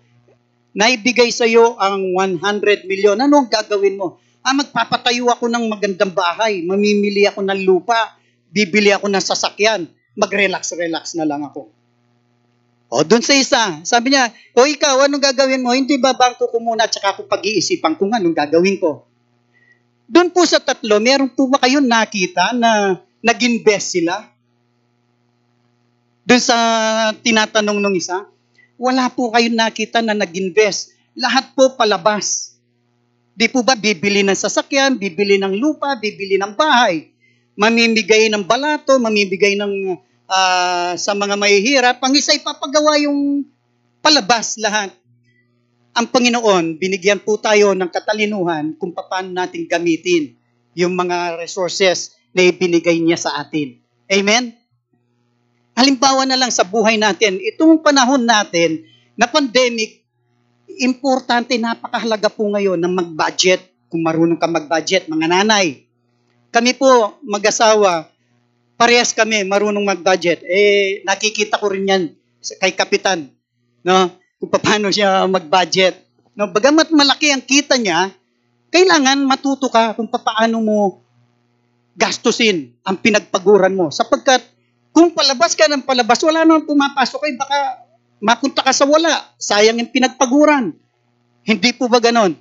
[0.76, 4.20] naibigay sa'yo ang 100 million, ano ang gagawin mo?
[4.44, 8.12] Ah, magpapatayo ako ng magandang bahay, mamimili ako ng lupa,
[8.52, 11.72] bibili ako ng sasakyan, mag-relax-relax na lang ako.
[12.92, 15.72] O, dun sa isa, sabi niya, o ikaw, anong gagawin mo?
[15.72, 19.08] Hindi ba bangko ko muna at saka ako pag-iisipan kung anong gagawin ko?
[20.10, 24.28] Doon po sa tatlo, meron po ba kayong nakita na nag-invest sila?
[26.22, 26.56] Doon sa
[27.18, 28.26] tinatanong nung isa,
[28.78, 30.94] wala po kayong nakita na nag-invest.
[31.18, 32.56] Lahat po palabas.
[33.32, 37.08] Di po ba bibili ng sasakyan, bibili ng lupa, bibili ng bahay,
[37.56, 39.96] mamimigay ng balato, mamimigay ng
[40.28, 43.44] ah, sa mga mahihirap, ang isa ipapagawa yung
[44.04, 44.92] palabas lahat.
[45.92, 50.32] Ang Panginoon, binigyan po tayo ng katalinuhan kung paano natin gamitin
[50.72, 53.76] yung mga resources na ibinigay niya sa atin.
[54.08, 54.56] Amen?
[55.76, 58.88] Halimbawa na lang sa buhay natin, itong panahon natin
[59.20, 60.00] na pandemic,
[60.80, 63.60] importante, napakahalaga po ngayon ng mag-budget,
[63.92, 65.84] kung marunong ka mag-budget, mga nanay.
[66.48, 68.08] Kami po, mag-asawa,
[68.80, 70.40] parehas kami, marunong mag-budget.
[70.48, 72.02] Eh, nakikita ko rin yan
[72.56, 73.28] kay Kapitan,
[73.84, 74.21] no?
[74.42, 76.02] Kung paano siya mag-budget.
[76.34, 78.10] No, bagamat malaki ang kita niya,
[78.74, 80.78] kailangan matuto ka kung paano mo
[81.94, 83.94] gastusin ang pinagpaguran mo.
[83.94, 84.42] Sapagkat
[84.90, 87.58] kung palabas ka ng palabas, wala naman pumapasok ay baka
[88.18, 89.30] mapunta ka sa wala.
[89.38, 90.74] Sayang yung pinagpaguran.
[91.46, 92.34] Hindi po ba ganon?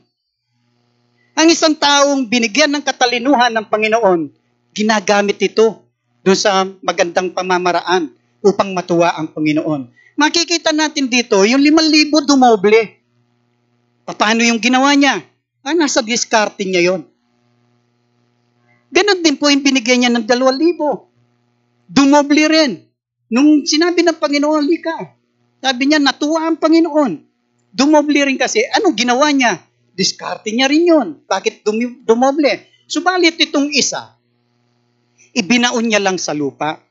[1.37, 4.33] Ang isang taong binigyan ng katalinuhan ng Panginoon,
[4.73, 5.85] ginagamit ito
[6.25, 8.09] doon sa magandang pamamaraan
[8.41, 10.00] upang matuwa ang Panginoon.
[10.19, 12.81] Makikita natin dito, yung 5,000 dumoble.
[14.05, 15.23] Paano yung ginawa niya?
[15.61, 17.01] Ah, nasa diskarte niya yon.
[18.91, 21.11] Ganon din po yung binigyan niya ng 2,000
[21.91, 22.71] dumoble rin.
[23.31, 24.95] Nung sinabi ng Panginoon, lika,
[25.63, 27.13] sabi niya, natuwa ang Panginoon.
[27.71, 28.63] Dumoble rin kasi.
[28.75, 29.59] Anong ginawa niya?
[29.95, 31.07] Diskarte niya rin yun.
[31.23, 32.67] Bakit dumi- dumoble?
[32.91, 34.19] Subalit itong isa,
[35.31, 36.83] ibinaon niya lang sa lupa.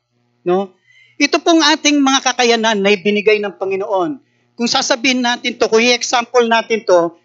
[0.49, 0.73] No?
[1.21, 4.17] Ito pong ating mga kakayanan na ibinigay ng Panginoon.
[4.57, 7.21] Kung sasabihin natin to, kung i-example natin to,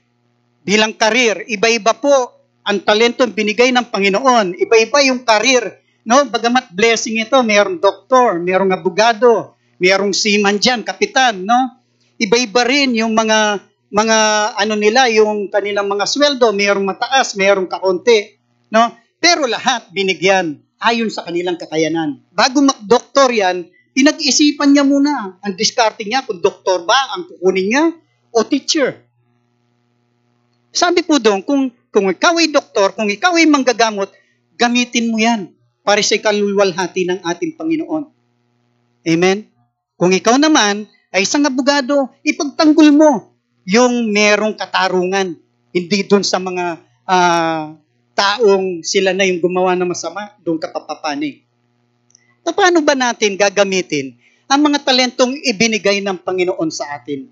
[0.67, 2.11] bilang karir, iba-iba po
[2.67, 4.59] ang talento binigay ng Panginoon.
[4.59, 11.41] Iba-iba yung karir No, bagamat blessing ito, mayroong doktor, mayroong abogado, mayroong seaman diyan, kapitan,
[11.41, 11.81] no?
[12.21, 13.57] Iba-iba rin yung mga
[13.89, 14.17] mga
[14.53, 18.37] ano nila, yung kanilang mga sweldo, mayroong mataas, mayroong kakonti,
[18.69, 18.93] no?
[19.17, 22.21] Pero lahat binigyan ayon sa kanilang kakayanan.
[22.29, 27.83] Bago mag-doktor yan, pinag-isipan niya muna ang diskarte niya kung doktor ba ang kukunin niya
[28.35, 28.99] o teacher.
[30.75, 34.11] Sabi po doon, kung, kung ikaw ay doktor, kung ikaw ay manggagamot,
[34.59, 35.55] gamitin mo yan
[35.87, 38.03] para sa kalulwalhati ng ating Panginoon.
[39.07, 39.47] Amen?
[39.95, 40.83] Kung ikaw naman
[41.15, 43.31] ay isang abogado, ipagtanggol mo
[43.63, 45.39] yung merong katarungan.
[45.71, 47.71] Hindi doon sa mga ah,
[48.11, 51.44] taong sila na yung gumawa ng masama, doon ka papapanig.
[52.53, 54.13] Paano ba natin gagamitin
[54.45, 57.25] ang mga talentong ibinigay ng Panginoon sa atin?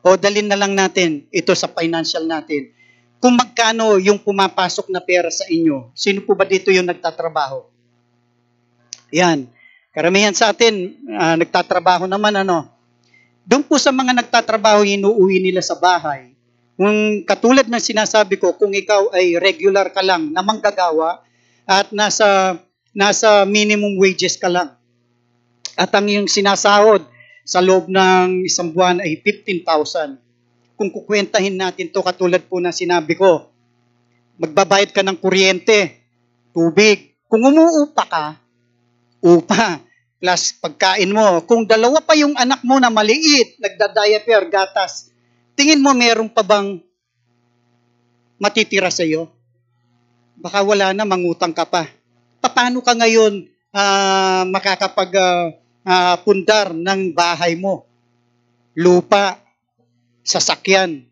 [0.00, 2.72] O dalin na lang natin ito sa financial natin
[3.20, 5.92] kung magkano yung pumapasok na pera sa inyo.
[5.92, 7.68] Sino po ba dito yung nagtatrabaho?
[9.12, 9.44] Yan.
[9.92, 12.64] Karamihan sa atin, ah, nagtatrabaho naman ano.
[13.44, 16.32] Doon po sa mga nagtatrabaho, inuuwi nila sa bahay.
[16.80, 21.20] Kung katulad ng sinasabi ko, kung ikaw ay regular ka lang na manggagawa
[21.68, 22.56] at nasa
[22.90, 24.74] nasa minimum wages ka lang.
[25.78, 27.06] At ang yung sinasahod
[27.46, 30.18] sa loob ng isang buwan ay 15,000
[30.80, 33.52] kung kukwentahin natin to katulad po na sinabi ko,
[34.40, 36.00] magbabayad ka ng kuryente,
[36.56, 37.12] tubig.
[37.28, 38.24] Kung umuupa ka,
[39.20, 39.84] upa,
[40.16, 41.44] plus pagkain mo.
[41.44, 45.12] Kung dalawa pa yung anak mo na maliit, nagda-diaper, gatas,
[45.52, 46.80] tingin mo meron pa bang
[48.40, 49.28] matitira sa iyo?
[50.40, 51.99] Baka wala na, mangutang ka pa.
[52.40, 55.52] Paano ka ngayon ah, makakapag ah,
[55.84, 57.84] ah, pundar ng bahay mo?
[58.76, 59.36] Lupa,
[60.24, 61.04] sasakyan.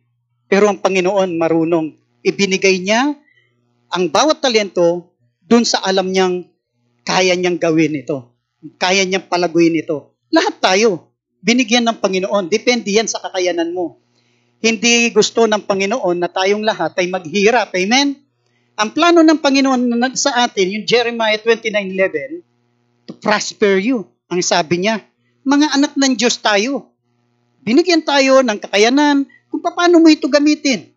[0.49, 1.93] Pero ang Panginoon marunong.
[2.25, 3.13] Ibinigay niya
[3.89, 6.45] ang bawat talento dun sa alam niyang
[7.05, 8.37] kaya niyang gawin ito.
[8.77, 10.17] Kaya niyang palaguin ito.
[10.29, 11.09] Lahat tayo.
[11.39, 12.51] binigyan ng Panginoon.
[12.51, 14.03] Depende yan sa kakayanan mo.
[14.59, 17.71] Hindi gusto ng Panginoon na tayong lahat ay maghirap.
[17.79, 18.19] Amen?
[18.79, 22.47] Ang plano ng Panginoon na- sa atin, yung Jeremiah 29.11,
[23.11, 24.07] to prosper you.
[24.31, 25.03] Ang sabi niya,
[25.43, 26.95] mga anak ng Diyos tayo.
[27.67, 30.95] Binigyan tayo ng kakayanan kung paano mo ito gamitin.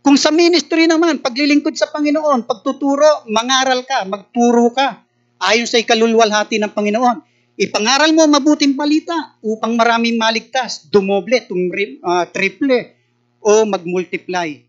[0.00, 5.04] Kung sa ministry naman, paglilingkod sa Panginoon, pagtuturo, mangaral ka, magturo ka,
[5.36, 7.16] ayon sa ikalulwalhati ng Panginoon.
[7.60, 12.96] Ipangaral mo mabuting balita upang maraming maligtas, dumoble, tumri, ah, triple,
[13.44, 14.64] o magmultiply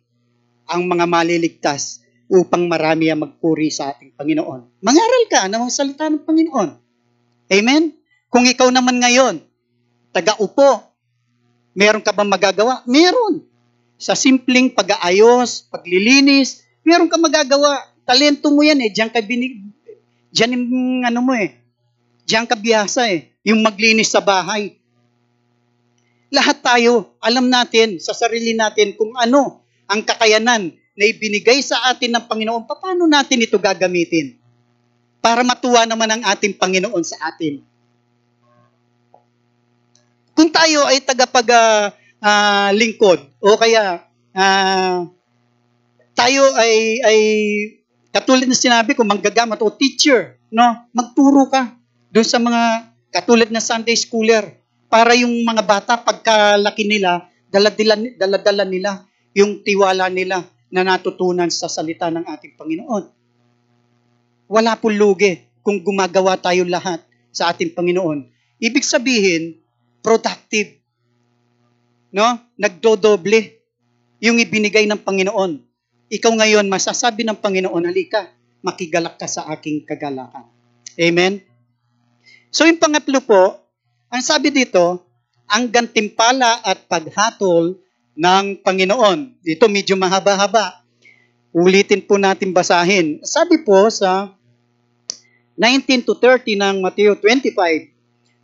[0.68, 4.80] ang mga maliligtas upang marami ang magpuri sa ating Panginoon.
[4.80, 6.70] Mangaral ka ng mga salita ng Panginoon.
[7.52, 7.84] Amen?
[8.32, 9.44] Kung ikaw naman ngayon,
[10.16, 10.82] taga-upo,
[11.76, 12.82] meron ka bang magagawa?
[12.88, 13.46] Meron.
[14.00, 17.94] Sa simpleng pag-aayos, paglilinis, meron ka magagawa.
[18.04, 18.90] Talento mo yan eh.
[18.92, 19.64] Diyan ka binig...
[20.34, 20.68] Diyan yung
[21.06, 21.62] ano mo eh.
[22.26, 23.32] Diyan ka biyasa eh.
[23.46, 24.82] Yung maglinis sa bahay.
[26.34, 32.14] Lahat tayo, alam natin sa sarili natin kung ano ang kakayanan na ibinigay sa atin
[32.14, 32.70] ng Panginoon.
[32.70, 34.38] Paano natin ito gagamitin?
[35.24, 37.62] Para matuwa naman ang ating Panginoon sa atin.
[40.34, 44.02] Kung tayo ay tagapag ah, ah, lingkod o kaya
[44.34, 45.06] ah,
[46.14, 47.20] tayo ay ay
[48.14, 51.74] katulad na sinabi ko manggagamat o teacher no magturo ka
[52.14, 54.58] doon sa mga katulad na Sunday schooler
[54.90, 61.70] para yung mga bata pagkalaki nila daladala daladala nila yung tiwala nila na natutunan sa
[61.70, 63.06] salita ng ating Panginoon.
[64.50, 68.26] Wala pong lugi kung gumagawa tayo lahat sa ating Panginoon.
[68.58, 69.62] Ibig sabihin,
[70.02, 70.82] productive.
[72.10, 72.42] No?
[72.58, 73.62] Nagdodoble
[74.18, 75.62] yung ibinigay ng Panginoon.
[76.10, 78.34] Ikaw ngayon, masasabi ng Panginoon, halika,
[78.66, 80.50] makigalak ka sa aking kagalakan.
[80.98, 81.46] Amen?
[82.50, 83.62] So yung pangatlo po,
[84.10, 85.06] ang sabi dito,
[85.50, 87.83] ang gantimpala at paghatol
[88.14, 89.42] ng Panginoon.
[89.42, 90.82] Dito medyo mahaba-haba.
[91.54, 93.22] Ulitin po natin basahin.
[93.22, 94.34] Sabi po sa
[95.58, 97.54] 19 to 30 ng Mateo 25,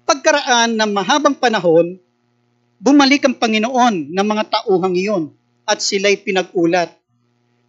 [0.05, 1.97] pagkaraan ng mahabang panahon,
[2.77, 5.23] bumalik ang Panginoon ng mga tauhang iyon
[5.65, 6.93] at sila'y pinag-ulat.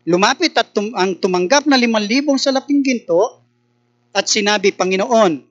[0.08, 3.44] Lumapit at tum- ang tumanggap na limang libong salaping ginto
[4.16, 5.44] at sinabi, Panginoon,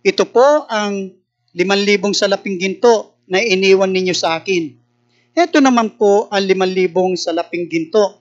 [0.00, 1.12] ito po ang
[1.52, 4.79] limang libong salaping ginto na iniwan ninyo sa akin.
[5.30, 8.18] Ito naman po ang limang libong salaping ginto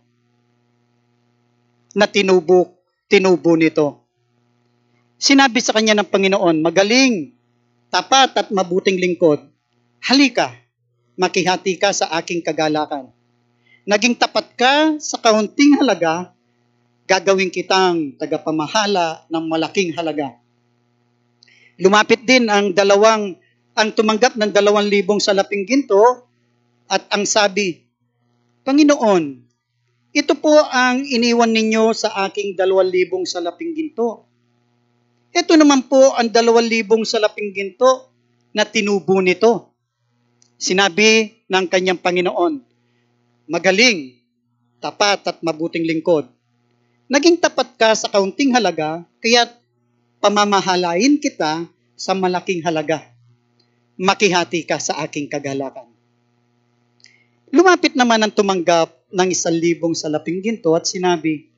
[1.98, 2.78] na tinubo,
[3.10, 4.06] tinubo nito.
[5.18, 7.34] Sinabi sa kanya ng Panginoon, magaling,
[7.90, 9.42] tapat at mabuting lingkod,
[10.06, 10.54] halika,
[11.18, 13.10] makihati ka sa aking kagalakan.
[13.90, 16.30] Naging tapat ka sa kaunting halaga,
[17.10, 20.38] gagawin kitang tagapamahala ng malaking halaga.
[21.82, 23.34] Lumapit din ang dalawang,
[23.74, 26.29] ang tumanggap ng dalawang libong salaping ginto
[26.90, 27.86] at ang sabi,
[28.66, 29.46] Panginoon,
[30.10, 34.26] ito po ang iniwan ninyo sa aking dalawang libong salaping ginto.
[35.30, 38.10] Ito naman po ang dalawang libong salaping ginto
[38.58, 39.70] na tinubo nito.
[40.58, 42.54] Sinabi ng kanyang Panginoon,
[43.46, 44.18] magaling,
[44.82, 46.26] tapat at mabuting lingkod.
[47.06, 49.46] Naging tapat ka sa kaunting halaga, kaya
[50.18, 53.06] pamamahalain kita sa malaking halaga.
[53.98, 55.89] Makihati ka sa aking kagalakan.
[57.50, 61.50] Lumapit naman ang tumanggap ng isang libong salaping ginto at sinabi,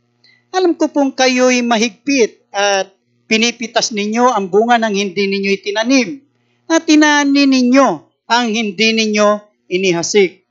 [0.55, 2.95] Alam ko pong kayo'y mahigpit at
[3.27, 6.23] pinipitas ninyo ang bunga ng hindi ninyo itinanim
[6.71, 7.87] at tinaani ninyo
[8.23, 9.27] ang hindi ninyo
[9.67, 10.47] inihasik.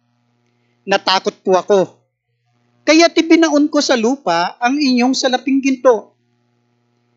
[0.85, 1.81] Natakot po ako.
[2.85, 6.17] Kaya tibinaon ko sa lupa ang inyong salaping ginto.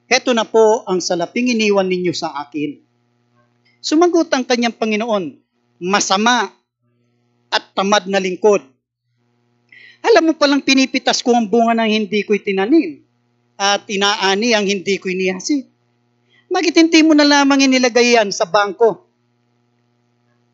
[0.08, 2.80] Heto na po ang salaping iniwan ninyo sa akin.
[3.84, 5.36] Sumagot ang kanyang Panginoon,
[5.84, 6.63] masama
[7.54, 8.66] at tamad na lingkod.
[10.04, 13.06] Alam mo palang pinipitas ko ang bunga ng hindi ko itinanim
[13.56, 15.70] at inaani ang hindi ko inihasi.
[16.52, 19.08] Bakit hindi mo na lamang inilagay yan sa bangko?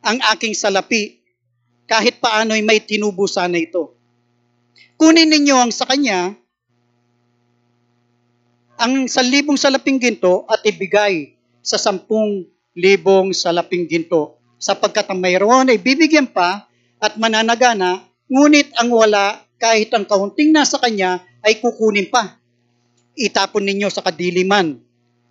[0.06, 1.20] Ang aking salapi,
[1.90, 3.98] kahit paano'y may tinubo sana ito.
[4.96, 6.38] Kunin ninyo ang sa kanya,
[8.80, 12.48] ang salibong salaping ginto at ibigay sa sampung
[12.78, 14.40] libong salaping ginto.
[14.56, 16.69] Sapagkat ang mayroon ay bibigyan pa
[17.00, 22.40] at mananagana, ngunit ang wala kahit ang kaunting nasa kanya ay kukunin pa.
[23.16, 24.80] Itapon ninyo sa kadiliman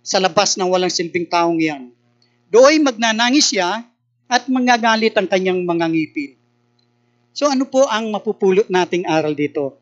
[0.05, 1.93] sa labas ng walang silbing taong yan.
[2.49, 3.85] Dooy magnanangis siya
[4.29, 6.31] at magagalit ang kanyang mga ngipin.
[7.33, 9.77] So ano po ang mapupulot nating aral dito?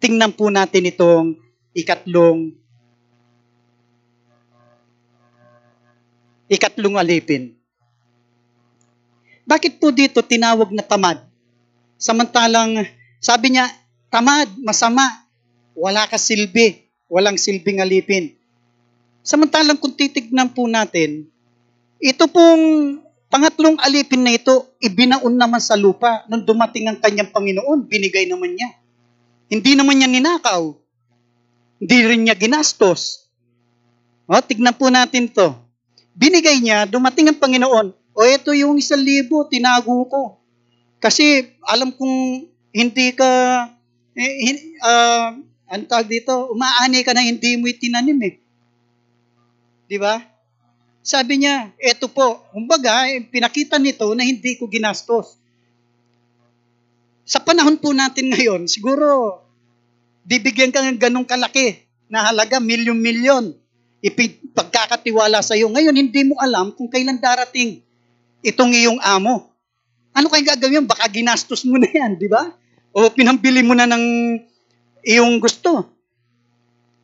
[0.00, 1.36] Tingnan po natin itong
[1.76, 2.56] ikatlong
[6.50, 7.59] ikatlong alipin.
[9.50, 11.18] Bakit po dito tinawag na tamad?
[11.98, 12.86] Samantalang,
[13.18, 13.66] sabi niya,
[14.06, 15.02] tamad, masama,
[15.74, 18.30] wala ka silbi, walang silbing alipin.
[19.26, 21.26] Samantalang kung titignan po natin,
[21.98, 22.62] ito pong
[23.26, 26.22] pangatlong alipin na ito, ibinaon naman sa lupa.
[26.30, 28.70] Nung dumating ang kanyang Panginoon, binigay naman niya.
[29.50, 30.78] Hindi naman niya ninakaw.
[31.82, 33.26] Hindi rin niya ginastos.
[34.30, 35.58] O, tignan po natin to.
[36.14, 40.22] Binigay niya, dumating ang Panginoon, o ito yung isang libo, tinago ko.
[41.00, 43.30] Kasi alam kong hindi ka,
[44.14, 45.34] eh, hin- ah,
[45.70, 48.34] ano tawag dito, umaani ka na hindi mo itinanim eh.
[49.86, 50.18] Di ba?
[51.00, 55.40] Sabi niya, eto po, kumbaga, eh, pinakita nito na hindi ko ginastos.
[57.24, 59.40] Sa panahon po natin ngayon, siguro,
[60.26, 63.54] bibigyan ka ng ganong kalaki na halaga, milyon-milyon.
[64.02, 65.70] Ipagkakatiwala sa iyo.
[65.70, 67.80] Ngayon, hindi mo alam kung kailan darating
[68.40, 69.52] itong iyong amo.
[70.10, 70.84] Ano kayong gagawin?
[70.88, 72.50] Baka ginastos mo na yan, di ba?
[72.90, 74.36] O pinambili mo na ng
[75.06, 75.86] iyong gusto.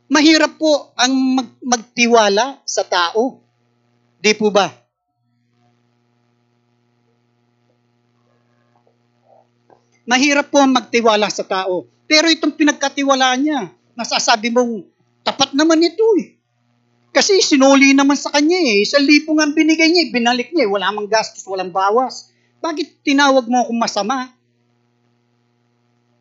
[0.06, 3.42] Mahirap po ang mag- magtiwala sa tao.
[4.18, 4.70] Di po ba?
[10.06, 11.90] Mahirap po ang magtiwala sa tao.
[12.06, 13.60] Pero itong pinagkatiwalaan niya,
[13.98, 14.86] nasasabi mong,
[15.26, 16.35] tapat naman ito eh.
[17.16, 18.84] Kasi sinuli naman sa kanya eh.
[18.84, 20.12] Isang libo nga binigay niya, eh.
[20.12, 20.70] binalik niya eh.
[20.70, 22.28] Wala mang gastos, walang bawas.
[22.60, 24.36] Bakit tinawag mo akong masama?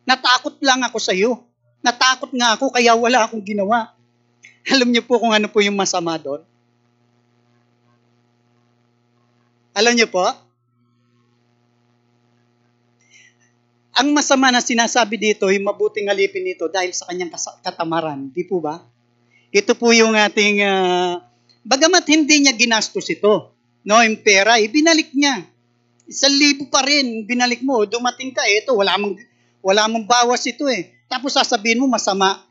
[0.08, 1.44] Natakot lang ako sa iyo.
[1.84, 3.92] Natakot nga ako kaya wala akong ginawa.
[4.72, 6.40] Alam niyo po kung ano po yung masama doon?
[9.76, 10.24] Alam niyo po?
[14.00, 18.32] Ang masama na sinasabi dito, yung mabuting alipin nito dahil sa kanyang katamaran.
[18.32, 18.95] Di po ba?
[19.54, 21.22] Ito po yung ating, ah,
[21.62, 23.54] bagamat hindi niya ginastos ito,
[23.86, 25.46] no, yung pera, ibinalik niya.
[26.06, 29.18] Isang libo pa rin, binalik mo, dumating ka, eh, ito, wala mong,
[29.62, 30.94] wala mong bawas ito eh.
[31.06, 32.42] Tapos sasabihin mo, masama.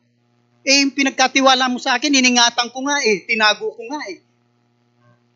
[0.65, 4.19] Eh, yung pinagkatiwala mo sa akin, iningatan ko nga eh, tinago ko nga eh.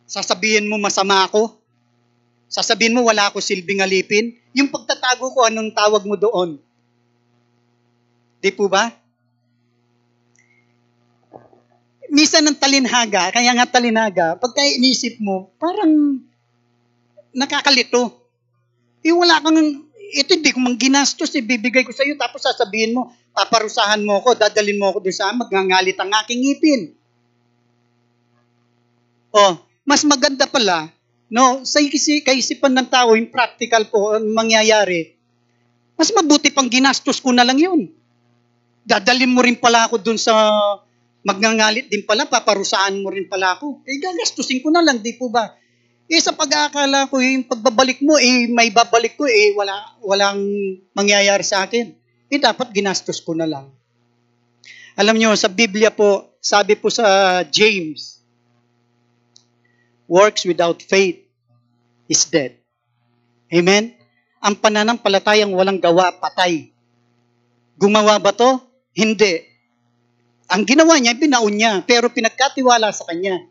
[0.10, 1.56] Sasabihin mo, masama ako.
[2.50, 4.36] Sasabihin mo, wala ako silbing alipin.
[4.58, 6.58] Yung pagtatago ko, anong tawag mo doon?
[8.42, 8.99] Di po ba?
[12.10, 16.18] Misa ng talinhaga, kaya nga talinhaga, pagka inisip mo, parang
[17.30, 18.26] nakakalito.
[19.06, 22.98] Eh wala kang, ito hindi ko mang ginastos, eh, bibigay ko sa iyo, tapos sasabihin
[22.98, 26.82] mo, paparusahan mo ako, dadalin mo ako doon sa magngangalit ang aking ngipin.
[29.30, 30.90] Oh, mas maganda pala,
[31.30, 35.14] no, sa isi- kaisipan ng tao, yung practical po ang mangyayari,
[35.94, 37.94] mas mabuti pang ginastos ko na lang yun.
[38.82, 40.34] Dadalin mo rin pala ako doon sa
[41.24, 43.84] magngangalit din pala, paparusahan mo rin pala ako.
[43.84, 45.56] Eh, gagastusin ko na lang, di po ba?
[46.10, 50.42] Eh, sa pag-aakala ko, yung pagbabalik mo, eh, may babalik ko, eh, wala, walang
[50.96, 51.94] mangyayari sa akin.
[52.32, 53.70] Eh, dapat ginastos ko na lang.
[55.00, 58.20] Alam nyo, sa Biblia po, sabi po sa James,
[60.10, 61.22] works without faith
[62.10, 62.58] is dead.
[63.54, 63.94] Amen?
[64.42, 66.74] Ang pananampalatayang walang gawa, patay.
[67.78, 68.60] Gumawa ba to?
[68.98, 69.49] Hindi.
[70.50, 73.46] Ang ginawa niya, binaon niya, pero pinagkatiwala sa kanya.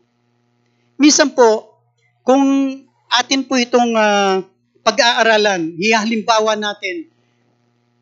[0.99, 1.79] Minsan po,
[2.27, 2.43] kung
[3.07, 4.43] atin po itong ah,
[4.83, 7.07] pag-aaralan, hihalimbawa natin,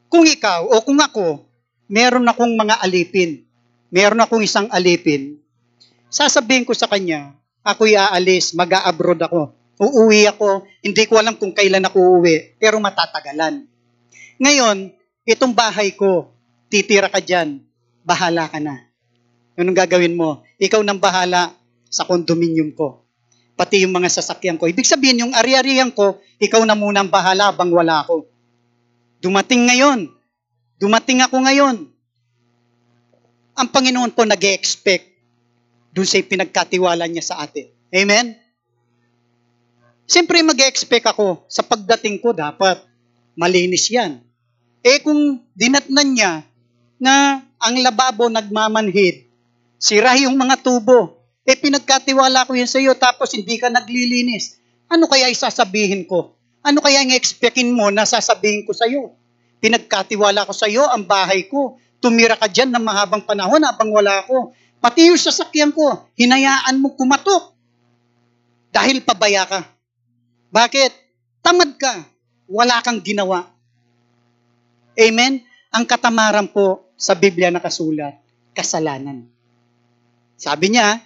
[0.10, 1.45] kung ikaw o kung ako,
[1.86, 3.45] meron akong mga alipin,
[3.93, 5.38] meron akong isang alipin,
[6.10, 9.54] sasabihin ko sa kanya, ako'y aalis, mag-a-abroad ako.
[9.78, 13.62] Uuwi ako, hindi ko alam kung kailan ako uuwi, pero matatagalan.
[14.41, 14.89] Ngayon,
[15.22, 16.34] itong bahay ko,
[16.66, 17.62] titira ka dyan,
[18.02, 18.86] bahala ka na.
[19.58, 20.45] Anong gagawin mo?
[20.62, 21.49] Ikaw nang bahala
[21.89, 23.01] sa kondominium ko.
[23.58, 24.70] Pati yung mga sasakyan ko.
[24.70, 28.30] Ibig sabihin, yung ari-arihan ko, ikaw na muna ang bahala bang wala ako.
[29.18, 30.14] Dumating ngayon.
[30.78, 31.89] Dumating ako ngayon.
[33.58, 35.18] Ang Panginoon po nag expect
[35.89, 37.66] doon sa pinagkatiwala niya sa atin.
[37.89, 38.38] Amen?
[40.08, 42.80] Siyempre mag-expect ako sa pagdating ko dapat
[43.34, 44.22] malinis yan.
[44.86, 46.34] Eh kung dinatnan niya
[47.01, 49.26] na ang lababo nagmamanhid,
[49.78, 51.17] sira yung mga tubo,
[51.47, 54.59] eh pinagkatiwala ko yan sa iyo tapos hindi ka naglilinis,
[54.91, 56.36] ano kaya isasabihin ko?
[56.65, 59.15] Ano kaya ang expectin mo na sasabihin ko sa iyo?
[59.63, 64.28] Pinagkatiwala ko sa iyo ang bahay ko, tumira ka dyan ng mahabang panahon habang wala
[64.28, 64.51] ako.
[64.84, 67.55] Pati yung sasakyan ko, hinayaan mo kumatok.
[68.69, 69.65] Dahil pabaya ka.
[70.51, 70.91] Bakit?
[71.41, 72.05] Tamad ka.
[72.51, 73.47] Wala kang ginawa.
[74.97, 75.41] Amen?
[75.71, 78.17] Ang katamaran po sa Biblia nakasulat,
[78.51, 79.36] kasalanan.
[80.38, 81.01] Sabi niya,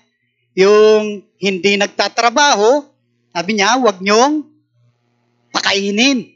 [0.53, 2.84] yung hindi nagtatrabaho,
[3.32, 4.43] sabi niya, wag niyong
[5.55, 6.27] pakainin.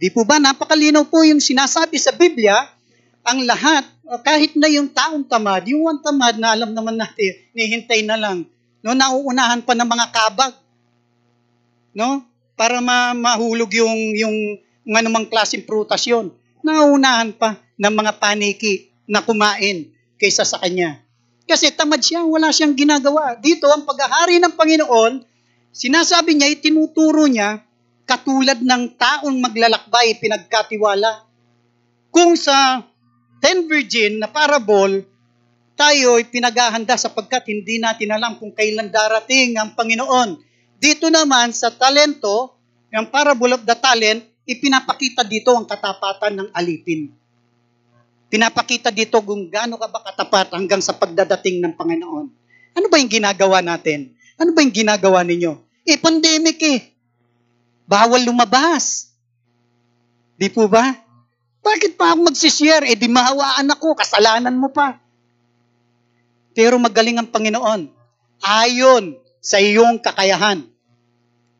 [0.00, 0.40] Di po ba?
[0.40, 2.56] Napakalinaw po yung sinasabi sa Biblia,
[3.20, 3.84] ang lahat,
[4.24, 8.48] kahit na yung taong tamad, yung one tamad na alam naman natin, nihintay na lang,
[8.80, 10.54] no, nauunahan pa ng mga kabag,
[11.92, 12.24] no,
[12.56, 14.36] para ma mahulog yung, yung
[14.96, 16.32] anumang klaseng prutas yun.
[16.64, 21.04] Nauunahan pa ng mga paniki na kumain kaysa sa kanya.
[21.48, 23.32] Kasi tamad siya, wala siyang ginagawa.
[23.40, 25.24] Dito, ang paghahari ng Panginoon,
[25.72, 27.64] sinasabi niya, itinuturo niya,
[28.04, 31.24] katulad ng taong maglalakbay, pinagkatiwala.
[32.12, 32.84] Kung sa
[33.40, 35.08] ten virgin na parable,
[35.72, 40.36] tayo ay pinaghahanda sapagkat hindi natin alam kung kailan darating ang Panginoon.
[40.76, 42.60] Dito naman sa talento,
[42.92, 47.12] yung parable of the talent, ipinapakita dito ang katapatan ng alipin.
[48.28, 52.26] Pinapakita dito kung gaano ka ba katapat hanggang sa pagdadating ng Panginoon.
[52.76, 54.12] Ano ba yung ginagawa natin?
[54.36, 55.56] Ano ba yung ginagawa ninyo?
[55.88, 56.92] Eh, pandemic eh.
[57.88, 59.08] Bawal lumabas.
[60.36, 60.92] Di po ba?
[61.64, 62.84] Bakit pa ako magsishare?
[62.92, 65.00] Eh di mahawaan ako, kasalanan mo pa.
[66.52, 67.88] Pero magaling ang Panginoon.
[68.44, 70.68] Ayon sa iyong kakayahan.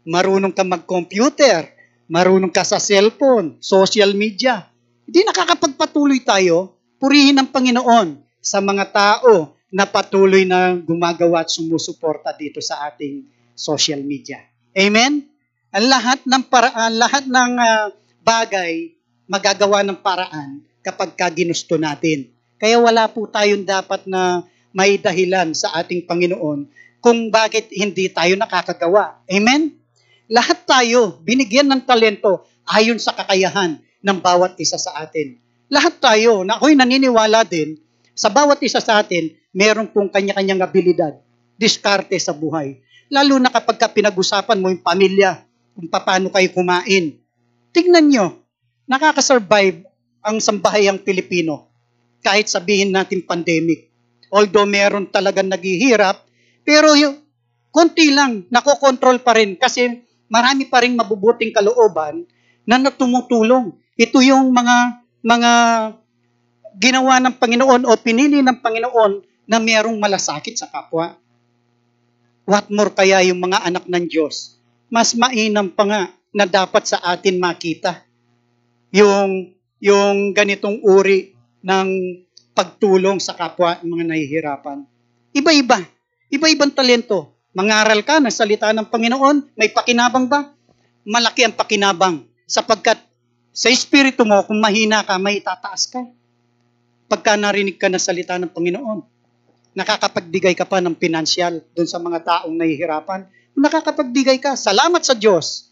[0.04, 1.64] Marunong ka mag-computer,
[2.12, 4.67] marunong ka sa cellphone, social media.
[5.08, 12.36] Hindi nakakapagpatuloy tayo, purihin ang Panginoon sa mga tao na patuloy na gumagawa at sumusuporta
[12.36, 13.24] dito sa ating
[13.56, 14.36] social media.
[14.76, 15.24] Amen?
[15.72, 17.88] Ang lahat ng paraan, lahat ng uh,
[18.20, 18.92] bagay
[19.24, 21.32] magagawa ng paraan kapag ka
[21.80, 22.28] natin.
[22.60, 24.44] Kaya wala po tayong dapat na
[24.76, 26.68] may dahilan sa ating Panginoon
[27.00, 29.24] kung bakit hindi tayo nakakagawa.
[29.24, 29.72] Amen?
[30.28, 35.38] Lahat tayo binigyan ng talento ayon sa kakayahan ng bawat isa sa atin.
[35.68, 37.76] Lahat tayo, na ako'y naniniwala din,
[38.18, 41.14] sa bawat isa sa atin, meron pong kanya-kanyang abilidad,
[41.54, 42.82] diskarte sa buhay.
[43.08, 45.44] Lalo na kapag ka pinag-usapan mo yung pamilya,
[45.78, 47.22] kung paano kayo kumain.
[47.70, 48.26] Tingnan nyo,
[48.90, 49.86] nakakasurvive
[50.24, 51.70] ang sambahayang Pilipino
[52.18, 53.94] kahit sabihin natin pandemic.
[54.34, 56.26] Although meron talagang naghihirap,
[56.66, 57.22] pero yung
[57.70, 62.26] konti lang, nakokontrol pa rin kasi marami pa rin mabubuting kalooban
[62.68, 63.72] na natumutulong.
[63.98, 65.52] Ito yung mga mga
[66.78, 69.12] ginawa ng Panginoon o pinili ng Panginoon
[69.50, 71.18] na merong malasakit sa kapwa.
[72.46, 76.98] What more kaya yung mga anak ng Diyos mas mainam pa nga na dapat sa
[77.04, 78.04] atin makita
[78.92, 81.88] yung yung ganitong uri ng
[82.56, 84.82] pagtulong sa kapwa ng mga nahihirapan.
[85.30, 85.78] Iba-iba.
[86.32, 87.38] Iba-ibang talento.
[87.54, 90.50] Mangaral ka ng salita ng Panginoon, may pakinabang ba?
[91.06, 92.98] Malaki ang pakinabang sapagkat
[93.52, 96.02] sa espiritu mo, kung mahina ka, may tataas ka.
[97.08, 99.00] Pagka narinig ka ng salita ng Panginoon,
[99.74, 103.26] nakakapagbigay ka pa ng pinansyal doon sa mga taong nahihirapan
[103.58, 104.54] nakakapagbigay ka.
[104.54, 105.68] Salamat sa Diyos.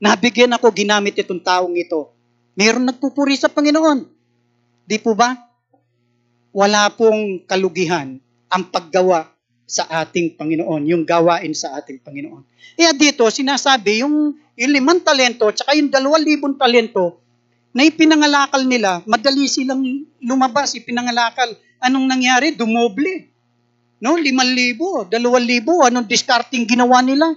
[0.00, 2.08] Nabigyan ako, ginamit itong taong ito.
[2.56, 4.08] Meron nagpupuri sa Panginoon.
[4.88, 5.36] Di po ba?
[6.50, 8.16] Wala pong kalugihan
[8.50, 9.28] ang paggawa
[9.70, 12.42] sa ating Panginoon, yung gawain sa ating Panginoon.
[12.74, 17.16] Kaya dito, sinasabi, yung, yung limang talento, tsaka yung dalawang libong talento,
[17.72, 19.80] na ipinangalakal nila, madali silang
[20.20, 21.56] lumabas, ipinangalakal.
[21.80, 22.52] Anong nangyari?
[22.52, 23.32] Dumoble.
[24.04, 27.32] No, 5,000, 2,000, anong discarding ginawa nila?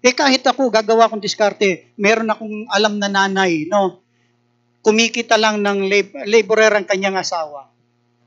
[0.00, 4.00] Eh kahit ako, gagawa kong diskarte, meron akong alam na nanay, no?
[4.80, 7.68] Kumikita lang ng lab- laborer ang kanyang asawa.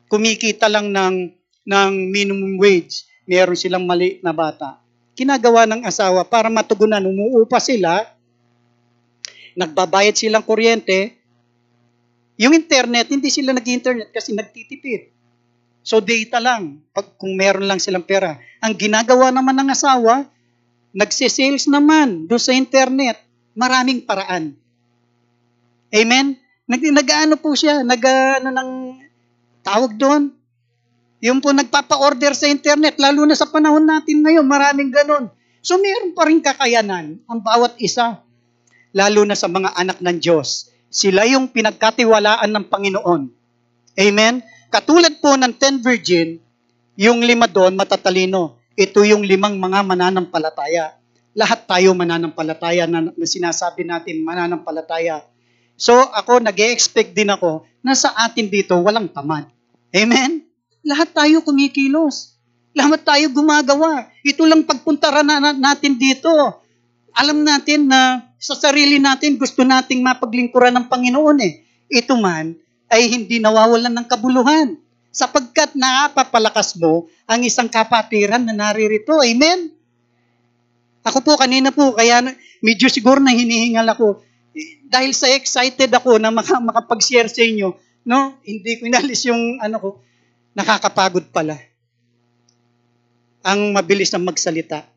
[0.05, 1.33] Kumikita lang ng,
[1.65, 3.09] ng minimum wage.
[3.25, 4.82] Meron silang mali na bata.
[5.13, 8.05] Kinagawa ng asawa para matugunan, umuupa sila,
[9.53, 11.17] nagbabayad silang kuryente,
[12.37, 15.13] yung internet, hindi sila nag-internet kasi nagtitipid.
[15.85, 18.39] So data lang, pag, kung meron lang silang pera.
[18.63, 20.25] Ang ginagawa naman ng asawa,
[20.95, 23.19] nagsisales naman doon sa internet.
[23.53, 24.57] Maraming paraan.
[25.93, 26.39] Amen?
[26.65, 28.69] Nag, nag-ano po siya, nag-ano ng
[29.61, 30.33] tawag doon.
[31.23, 35.31] Yung po nagpapa-order sa internet, lalo na sa panahon natin ngayon, maraming ganon.
[35.63, 38.19] So meron pa rin kakayanan ang bawat isa,
[38.91, 40.67] lalo na sa mga anak ng Diyos.
[40.91, 43.21] Sila yung pinagkatiwalaan ng Panginoon.
[43.95, 44.43] Amen?
[44.67, 46.43] Katulad po ng ten virgin,
[46.99, 48.59] yung lima doon matatalino.
[48.75, 50.99] Ito yung limang mga mananampalataya.
[51.39, 55.23] Lahat tayo mananampalataya na, na sinasabi natin mananampalataya.
[55.79, 59.47] So ako nag expect din ako na sa atin dito walang tamad.
[59.95, 60.52] Amen?
[60.83, 62.35] Lahat tayo kumikilos.
[62.75, 64.11] Lahat tayo gumagawa.
[64.21, 66.29] Ito lang pagpunta na natin dito.
[67.15, 71.63] Alam natin na sa sarili natin gusto nating mapaglingkuran ng Panginoon eh.
[71.87, 72.57] Ito man,
[72.91, 74.75] ay hindi nawawalan ng kabuluhan
[75.13, 79.21] sapagkat napapalakas mo ang isang kapatiran na naririto.
[79.21, 79.69] Amen?
[81.05, 84.23] Ako po kanina po, kaya medyo siguro na hinihingal ako.
[84.89, 87.75] Dahil sa excited ako na maka, makapag-share sa inyo,
[88.07, 88.39] no?
[88.41, 89.89] Hindi ko inalis yung ano ko,
[90.53, 91.57] nakakapagod pala.
[93.43, 94.87] Ang mabilis na magsalita.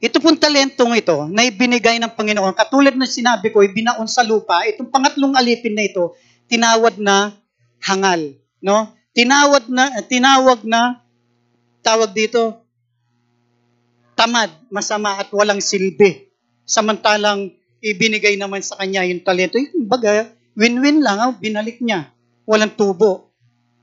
[0.00, 4.64] Ito pong talentong ito na ibinigay ng Panginoon, katulad ng sinabi ko, ibinaon sa lupa,
[4.64, 6.16] itong pangatlong alipin na ito,
[6.48, 7.36] tinawad na
[7.84, 8.96] hangal, no?
[9.12, 11.04] Tinawad na tinawag na
[11.84, 12.64] tawag dito
[14.16, 16.28] tamad, masama at walang silbi.
[16.68, 19.56] Samantalang ibinigay naman sa kanya yung talento.
[19.56, 22.12] Yung baga, win-win lang, oh, binalik niya.
[22.50, 23.30] Walang tubo.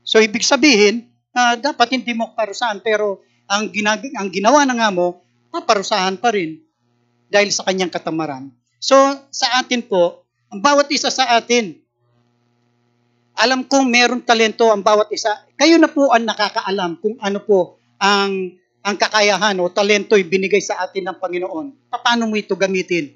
[0.04, 4.92] So, ibig sabihin, ah, dapat hindi mo parusahan, pero ang, ginag- ang ginawa na nga
[4.92, 6.60] mo, paparusahan pa rin
[7.32, 8.52] dahil sa kanyang katamaran.
[8.76, 8.96] So,
[9.32, 11.80] sa atin po, ang bawat isa sa atin,
[13.38, 15.32] alam kong meron talento ang bawat isa.
[15.56, 20.58] Kayo na po ang nakakaalam kung ano po ang ang kakayahan o talento ay binigay
[20.58, 21.90] sa atin ng Panginoon.
[21.92, 23.14] Paano mo ito gamitin?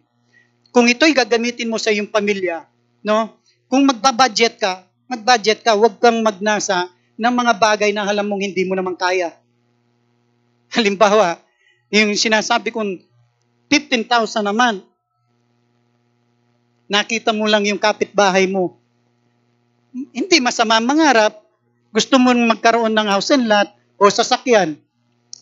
[0.70, 2.66] Kung ito'y gagamitin mo sa iyong pamilya,
[3.02, 3.40] no?
[3.66, 6.88] Kung magbabudget ka, magbudget ka, huwag kang magnasa
[7.20, 9.36] ng mga bagay na alam mong hindi mo naman kaya.
[10.72, 11.36] Halimbawa,
[11.92, 13.04] yung sinasabi kong
[13.68, 14.80] 15,000 naman,
[16.88, 18.80] nakita mo lang yung kapitbahay mo,
[19.92, 21.44] hindi masama mangarap.
[21.92, 23.68] Gusto mo magkaroon ng house and lot
[24.00, 24.80] o sasakyan.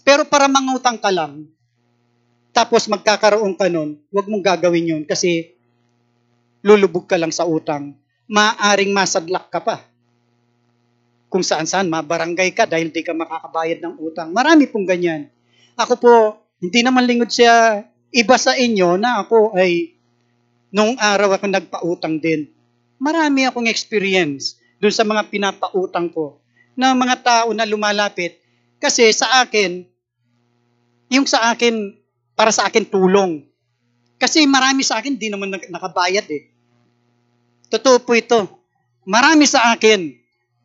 [0.03, 1.47] Pero para mangutang ka lang,
[2.51, 5.55] tapos magkakaroon ka nun, huwag mong gagawin yun kasi
[6.67, 7.95] lulubog ka lang sa utang.
[8.31, 9.83] Maaring masadlak ka pa.
[11.27, 14.31] Kung saan-saan, mabarangay ka dahil di ka makakabayad ng utang.
[14.31, 15.27] Marami pong ganyan.
[15.75, 16.15] Ako po,
[16.63, 17.83] hindi naman lingod siya
[18.15, 19.95] iba sa inyo na ako ay
[20.71, 22.51] nung araw ako nagpautang din
[23.01, 26.37] marami akong experience doon sa mga pinapautang ko
[26.77, 28.37] na mga tao na lumalapit
[28.77, 29.89] kasi sa akin,
[31.09, 31.97] yung sa akin,
[32.33, 33.45] para sa akin tulong.
[34.17, 36.49] Kasi marami sa akin, di naman nak- nakabayad eh.
[37.71, 38.51] Totoo po ito.
[39.07, 40.11] Marami sa akin,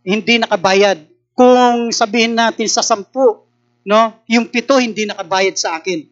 [0.04, 1.06] hindi nakabayad.
[1.38, 3.46] Kung sabihin natin sa sampu,
[3.86, 6.04] no, yung pito hindi nakabayad sa akin.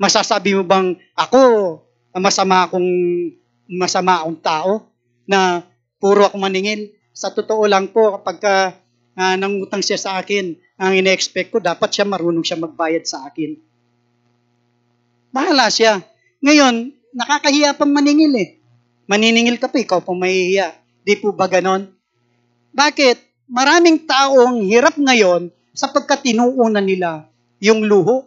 [0.00, 1.42] Masasabi mo bang ako,
[2.16, 2.90] masama akong
[3.68, 4.72] masama akong tao?
[5.28, 5.66] na
[5.98, 6.94] puro ako maningil.
[7.12, 8.54] Sa totoo lang po, kapag ka,
[9.18, 13.58] ah, nangutang siya sa akin, ang ine-expect ko, dapat siya marunong siya magbayad sa akin.
[15.34, 16.00] Bahala siya.
[16.40, 18.55] Ngayon, nakakahiya pang maningil eh.
[19.06, 20.74] Maniningil ka pa, ikaw pang mahihiya.
[21.06, 21.86] Di po ba ganon?
[22.74, 23.46] Bakit?
[23.46, 27.30] Maraming taong hirap ngayon sapagkat tinuunan nila
[27.62, 28.26] yung luho.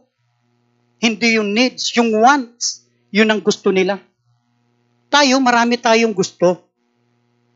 [1.03, 2.88] Hindi yung needs, yung wants.
[3.11, 3.99] Yun ang gusto nila.
[5.11, 6.71] Tayo, marami tayong gusto.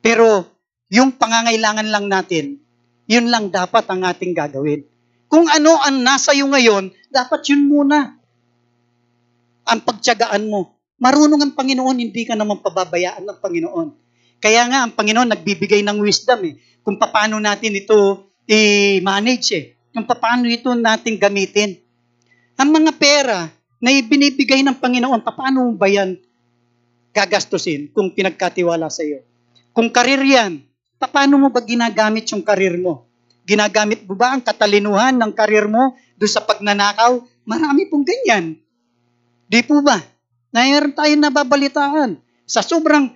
[0.04, 0.44] Pero
[0.92, 2.60] yung pangangailangan lang natin,
[3.08, 4.84] yun lang dapat ang ating gagawin.
[5.32, 8.20] Kung ano ang nasa iyo ngayon, dapat yun muna.
[9.64, 10.73] Ang pagtyagaan mo.
[11.04, 13.88] Marunong ang Panginoon, hindi ka naman pababayaan ng Panginoon.
[14.40, 16.56] Kaya nga, ang Panginoon nagbibigay ng wisdom eh.
[16.80, 19.66] Kung paano natin ito i-manage eh.
[19.92, 21.76] Kung paano ito natin gamitin.
[22.56, 23.52] Ang mga pera
[23.84, 26.16] na ibinibigay ng Panginoon, paano mo ba yan
[27.12, 29.28] gagastusin kung pinagkatiwala sa iyo?
[29.76, 30.64] Kung karir yan,
[31.04, 33.12] paano mo ba ginagamit yung karir mo?
[33.44, 37.20] Ginagamit mo ba ang katalinuhan ng karir mo doon sa pagnanakaw?
[37.44, 38.56] Marami pong ganyan.
[39.52, 40.13] Di po ba?
[40.54, 42.22] Mayroon tayong nababalitaan.
[42.46, 43.10] Sa sobrang,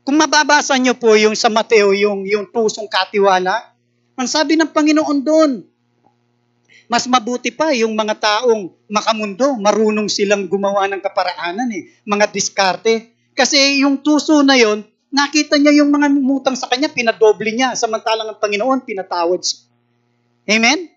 [0.00, 3.76] kung mababasa nyo po yung sa Mateo, yung, yung tusong katiwala,
[4.16, 5.52] ang sabi ng Panginoon doon,
[6.90, 13.14] mas mabuti pa yung mga taong makamundo, marunong silang gumawa ng kaparaanan eh, mga diskarte.
[13.36, 14.82] Kasi yung tuso na yon,
[15.12, 19.70] nakita niya yung mga mutang sa kanya, pinadoble niya, samantalang ang Panginoon, pinatawad siya.
[20.50, 20.90] Amen?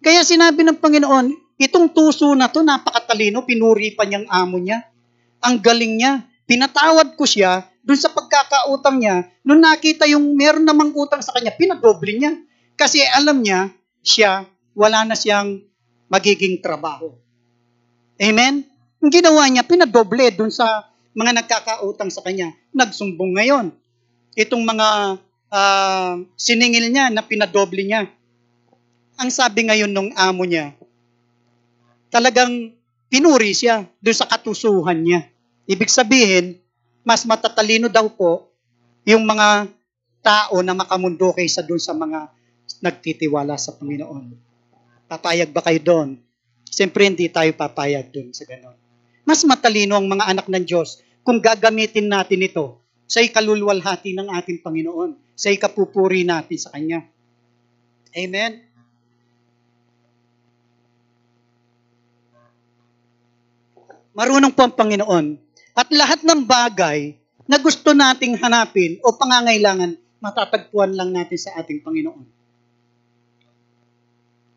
[0.00, 4.84] Kaya sinabi ng Panginoon, itong tuso na to, napakatalino, pinuri pa niyang amo niya.
[5.44, 6.24] Ang galing niya.
[6.46, 9.26] Pinatawad ko siya dun sa pagkakautang niya.
[9.42, 12.38] Nung nakita yung meron namang utang sa kanya, pinadoble niya.
[12.78, 13.72] Kasi alam niya,
[14.06, 14.46] siya,
[14.76, 15.58] wala na siyang
[16.06, 17.10] magiging trabaho.
[18.22, 18.62] Amen?
[19.02, 20.86] Ang ginawa niya, pinadoble dun sa
[21.18, 22.54] mga nagkakautang sa kanya.
[22.70, 23.74] Nagsumbong ngayon.
[24.38, 25.18] Itong mga
[25.50, 28.06] uh, siningil niya na pinadoble niya.
[29.16, 30.76] Ang sabi ngayon nung amo niya,
[32.16, 32.72] talagang
[33.12, 35.28] pinuri siya doon sa katusuhan niya.
[35.68, 36.56] Ibig sabihin,
[37.04, 38.48] mas matatalino daw po
[39.04, 39.68] yung mga
[40.24, 42.32] tao na makamundo kaysa doon sa mga
[42.80, 44.32] nagtitiwala sa Panginoon.
[45.12, 46.08] Papayag ba kayo doon?
[46.64, 48.74] Siyempre hindi tayo papayag doon sa ganon.
[49.28, 54.64] Mas matalino ang mga anak ng Diyos kung gagamitin natin ito sa ikalulwalhati ng ating
[54.64, 57.06] Panginoon, sa ikapupuri natin sa Kanya.
[58.16, 58.66] Amen?
[64.16, 65.26] Marunong po ang Panginoon.
[65.76, 69.92] At lahat ng bagay na gusto nating hanapin o pangangailangan,
[70.24, 72.24] matatagpuan lang natin sa ating Panginoon.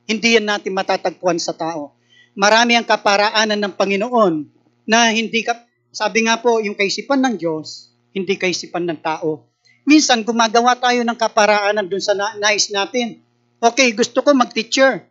[0.07, 1.91] Hindi yan natin matatagpuan sa tao.
[2.39, 4.47] Marami ang kaparaanan ng Panginoon
[4.87, 5.59] na hindi ka,
[5.91, 9.43] sabi nga po, yung kaisipan ng Diyos, hindi kaisipan ng tao.
[9.83, 13.19] Minsan, gumagawa tayo ng kaparaanan dun sa na- nais natin.
[13.59, 15.03] Okay, gusto ko mag-teacher.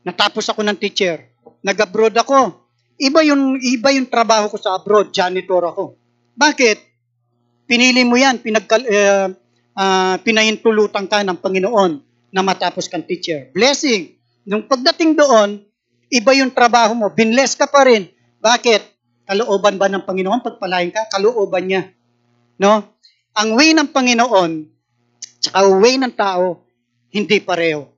[0.00, 1.28] Natapos ako ng teacher.
[1.60, 2.69] Nag-abroad ako.
[3.00, 5.08] Iba yung, iba yung trabaho ko sa abroad.
[5.08, 5.96] Janitor ako.
[6.36, 6.78] Bakit?
[7.64, 8.44] Pinili mo yan.
[8.44, 9.32] Pinagkal, uh,
[9.72, 11.92] uh, pinahintulutan ka ng Panginoon
[12.28, 13.48] na matapos kang teacher.
[13.56, 14.20] Blessing.
[14.44, 15.64] Nung pagdating doon,
[16.12, 17.08] iba yung trabaho mo.
[17.08, 18.04] Binless ka pa rin.
[18.44, 18.82] Bakit?
[19.24, 20.44] Kalooban ba ng Panginoon?
[20.44, 21.82] Pagpalain ka, kalooban niya.
[22.60, 22.84] No?
[23.32, 24.68] Ang way ng Panginoon,
[25.40, 26.66] tsaka way ng tao,
[27.14, 27.88] hindi pareho.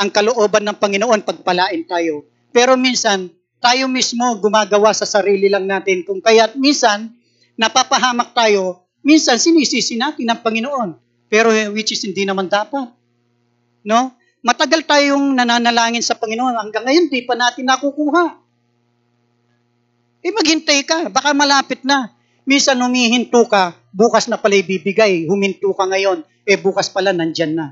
[0.00, 2.24] Ang kalooban ng Panginoon, pagpalain tayo.
[2.54, 3.28] Pero minsan,
[3.64, 6.04] tayo mismo gumagawa sa sarili lang natin.
[6.04, 7.08] Kung kaya't minsan,
[7.56, 11.00] napapahamak tayo, minsan sinisisi natin ang Panginoon.
[11.32, 12.92] Pero which is hindi naman dapat.
[13.88, 14.12] No?
[14.44, 16.60] Matagal tayong nananalangin sa Panginoon.
[16.60, 18.36] Hanggang ngayon, di pa natin nakukuha.
[20.20, 21.08] Eh, maghintay ka.
[21.08, 22.12] Baka malapit na.
[22.44, 25.24] Minsan humihinto ka, bukas na pala ibibigay.
[25.24, 27.66] Huminto ka ngayon, eh bukas pala nandyan na.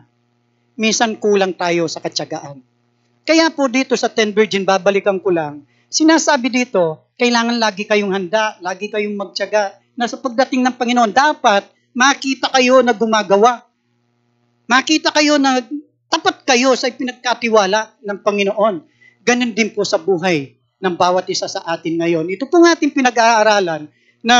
[0.80, 2.64] Minsan kulang tayo sa katsagaan.
[3.28, 5.62] Kaya po dito sa Ten Virgin, babalikan ko lang,
[5.92, 11.68] sinasabi dito, kailangan lagi kayong handa, lagi kayong magtyaga, na sa pagdating ng Panginoon, dapat
[11.92, 13.68] makita kayo na gumagawa.
[14.64, 15.60] Makita kayo na
[16.08, 18.74] tapat kayo sa pinagkatiwala ng Panginoon.
[19.22, 22.26] Ganon din po sa buhay ng bawat isa sa atin ngayon.
[22.32, 23.86] Ito po nga ating pinag-aaralan
[24.24, 24.36] na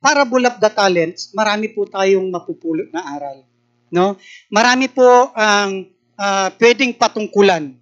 [0.00, 3.42] Parable of the Talents, marami po tayong mapupulot na aral.
[3.90, 4.14] No?
[4.54, 7.74] Marami po ang uh, pwedeng patungkulan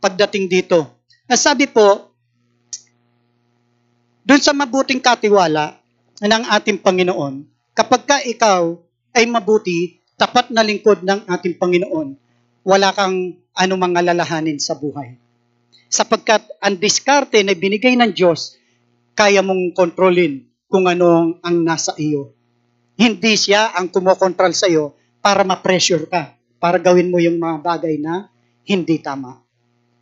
[0.00, 0.88] pagdating dito.
[1.28, 2.09] Nasabi po,
[4.20, 5.80] doon sa mabuting katiwala
[6.20, 8.76] ng ating Panginoon, kapag ka ikaw
[9.16, 12.12] ay mabuti, tapat na lingkod ng ating Panginoon,
[12.60, 15.16] wala kang anumang alalahanin sa buhay.
[15.90, 18.60] Sapagkat ang diskarte na binigay ng Diyos,
[19.16, 22.36] kaya mong kontrolin kung anong ang nasa iyo.
[23.00, 24.94] Hindi siya ang kumokontrol sa iyo
[25.24, 28.28] para ma-pressure ka, para gawin mo yung mga bagay na
[28.68, 29.40] hindi tama.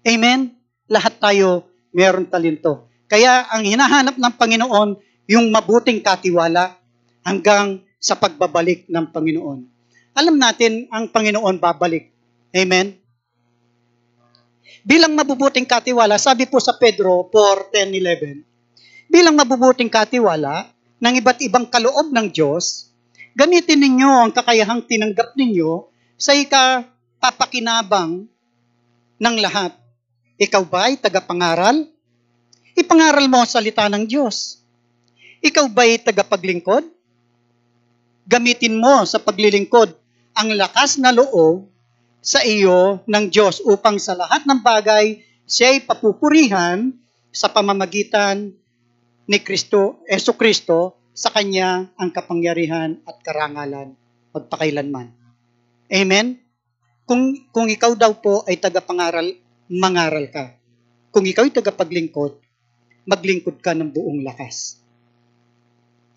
[0.02, 0.52] Amen?
[0.90, 2.87] Lahat tayo meron talento.
[3.08, 4.90] Kaya ang hinahanap ng Panginoon,
[5.28, 6.76] yung mabuting katiwala
[7.24, 9.60] hanggang sa pagbabalik ng Panginoon.
[10.16, 12.12] Alam natin, ang Panginoon babalik.
[12.52, 12.96] Amen?
[14.88, 21.44] Bilang mabubuting katiwala, sabi po sa Pedro 4, 10, 11, bilang mabubuting katiwala ng iba't
[21.44, 22.88] ibang kaloob ng Diyos,
[23.36, 28.26] gamitin ninyo ang kakayahang tinanggap ninyo sa ikapapakinabang
[29.18, 29.76] ng lahat.
[30.38, 31.97] Ikaw ba ay tagapangaral?
[32.78, 34.62] Ipangaral mo ang salita ng Diyos.
[35.42, 36.86] Ikaw ba ay tagapaglingkod?
[38.30, 39.98] Gamitin mo sa paglilingkod
[40.38, 41.66] ang lakas na loob
[42.22, 46.94] sa iyo ng Diyos upang sa lahat ng bagay siya ay papupurihan
[47.34, 48.54] sa pamamagitan
[49.26, 53.98] ni Kristo, Eso Kristo, sa Kanya ang kapangyarihan at karangalan
[54.30, 55.10] magpakailanman.
[55.90, 56.38] Amen?
[57.08, 59.34] Kung, kung ikaw daw po ay tagapangaral,
[59.66, 60.54] mangaral ka.
[61.10, 62.47] Kung ikaw ay tagapaglingkod,
[63.08, 64.76] maglingkod ka ng buong lakas.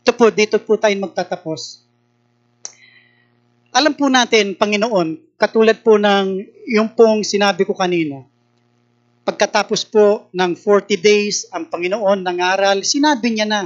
[0.03, 1.87] Ito po, dito po tayo magtatapos.
[3.71, 8.27] Alam po natin, Panginoon, katulad po ng yung pong sinabi ko kanina,
[9.21, 13.61] Pagkatapos po ng 40 days, ang Panginoon nangaral, sinabi niya na,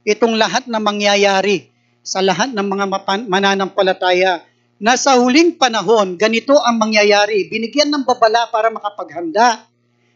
[0.00, 1.68] itong lahat na mangyayari
[2.00, 2.86] sa lahat ng mga
[3.28, 4.48] mananampalataya
[4.80, 7.44] na sa huling panahon, ganito ang mangyayari.
[7.52, 9.68] Binigyan ng babala para makapaghanda,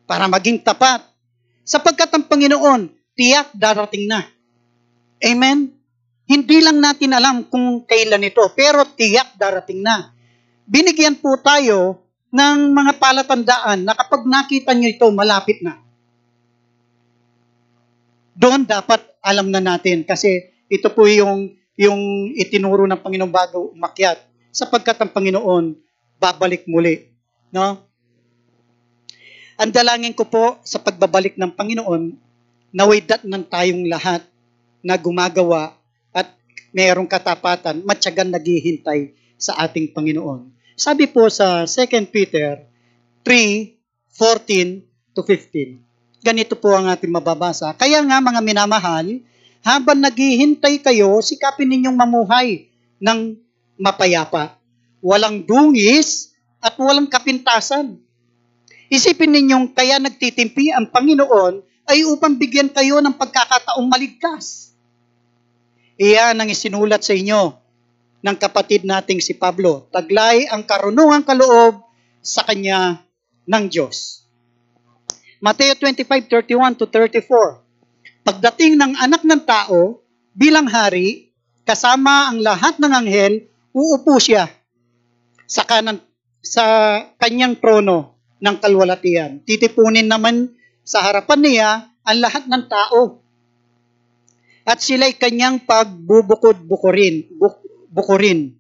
[0.09, 1.05] para maging tapat.
[1.63, 4.27] Sapagkat ang Panginoon, tiyak darating na.
[5.23, 5.71] Amen?
[6.27, 10.11] Hindi lang natin alam kung kailan ito, pero tiyak darating na.
[10.67, 12.03] Binigyan po tayo
[12.33, 15.79] ng mga palatandaan na kapag nakita nyo ito, malapit na.
[18.33, 24.19] Doon dapat alam na natin kasi ito po yung, yung itinuro ng Panginoon bago umakyat
[24.49, 25.77] sapagkat ang Panginoon
[26.17, 27.13] babalik muli.
[27.53, 27.92] No?
[29.63, 32.19] Ang dalangin ko po sa pagbabalik ng Panginoon,
[32.75, 34.27] naway ng tayong lahat
[34.83, 35.79] na gumagawa
[36.11, 36.35] at
[36.75, 40.51] mayroong katapatan, matyagan naghihintay sa ating Panginoon.
[40.75, 41.79] Sabi po sa 2
[42.11, 42.67] Peter
[43.23, 44.83] 3:14
[45.15, 45.79] to 15.
[46.27, 47.71] Ganito po ang ating mababasa.
[47.79, 49.23] Kaya nga mga minamahal,
[49.63, 52.67] habang naghihintay kayo, sikapin ninyong mamuhay
[52.99, 53.39] ng
[53.79, 54.59] mapayapa.
[54.99, 58.03] Walang dungis at walang kapintasan.
[58.93, 64.77] Isipin ninyong kaya nagtitimpi ang Panginoon ay upang bigyan kayo ng pagkakataong maligtas.
[65.97, 67.57] Iyan ang isinulat sa inyo
[68.21, 69.89] ng kapatid nating si Pablo.
[69.89, 71.81] Taglay ang karunungang kaloob
[72.21, 73.01] sa kanya
[73.49, 74.29] ng Diyos.
[75.41, 77.65] Mateo 25:31 to 34.
[78.29, 80.05] Pagdating ng anak ng tao
[80.37, 81.33] bilang hari,
[81.65, 84.53] kasama ang lahat ng anghel, uupo siya
[85.49, 85.97] sa kanan
[86.45, 88.12] sa kanyang trono
[88.43, 89.39] ng kalwalatian.
[89.47, 90.51] Titipunin naman
[90.83, 91.71] sa harapan niya
[92.03, 93.23] ang lahat ng tao.
[94.67, 98.59] At sila'y kanyang pagbubukod-bukurin, buk- bukurin.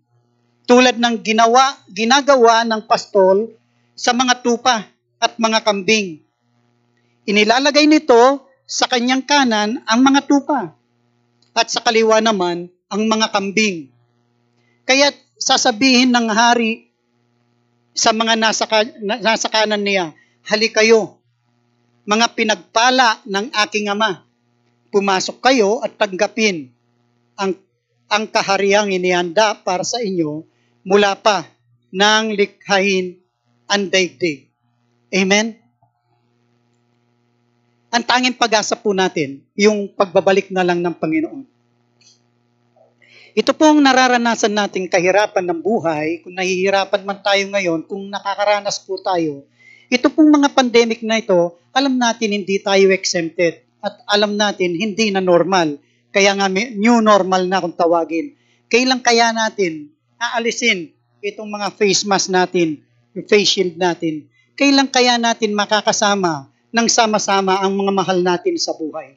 [0.66, 3.50] Tulad ng ginawa, ginagawa ng pastol
[3.98, 4.86] sa mga tupa
[5.18, 6.22] at mga kambing.
[7.26, 10.74] Inilalagay nito sa kanyang kanan ang mga tupa
[11.54, 13.90] at sa kaliwa naman ang mga kambing.
[14.86, 16.91] Kaya sasabihin ng hari
[17.92, 18.64] sa mga nasa,
[19.00, 20.16] nasa kanan niya,
[20.48, 21.20] hali kayo,
[22.08, 24.24] mga pinagpala ng aking ama.
[24.92, 26.72] Pumasok kayo at tanggapin
[27.36, 27.56] ang,
[28.08, 30.44] ang kahariang inihanda para sa inyo
[30.84, 31.48] mula pa
[31.92, 33.20] ng likhain
[33.68, 34.52] ang daigdig.
[35.12, 35.56] Amen?
[37.92, 41.51] Ang tanging pag-asa po natin, yung pagbabalik na lang ng Panginoon.
[43.32, 49.00] Ito pong nararanasan nating kahirapan ng buhay, kung nahihirapan man tayo ngayon, kung nakakaranas po
[49.00, 49.48] tayo,
[49.88, 55.08] ito pong mga pandemic na ito, alam natin hindi tayo exempted at alam natin hindi
[55.08, 55.80] na normal.
[56.12, 58.36] Kaya nga new normal na kung tawagin.
[58.68, 59.88] Kailan kaya natin
[60.20, 60.92] aalisin
[61.24, 62.84] itong mga face mask natin,
[63.16, 64.28] yung face shield natin?
[64.60, 69.16] Kailan kaya natin makakasama ng sama-sama ang mga mahal natin sa buhay?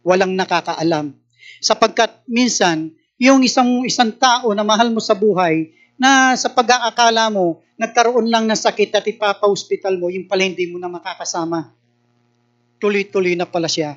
[0.00, 1.12] Walang nakakaalam.
[1.60, 7.62] Sapagkat minsan, yung isang isang tao na mahal mo sa buhay, na sa pag-aakala mo,
[7.78, 11.70] nagkaroon lang ng sakit at ipapa-hospital mo, yung pala hindi mo na makakasama.
[12.82, 13.94] Tuloy-tuloy na pala siya.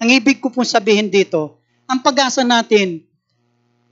[0.00, 3.04] Ang ibig ko pong sabihin dito, ang pag-asa natin,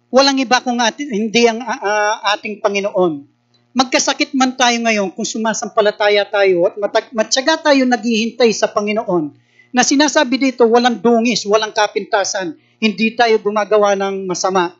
[0.08, 3.28] walang iba kung atin, hindi ang uh, ating Panginoon.
[3.76, 9.36] Magkasakit man tayo ngayon kung sumasampalataya tayo at matag- matyaga tayo naghihintay sa Panginoon
[9.72, 14.74] na sinasabi dito walang dungis, walang kapintasan, hindi tayo gumagawa ng masama.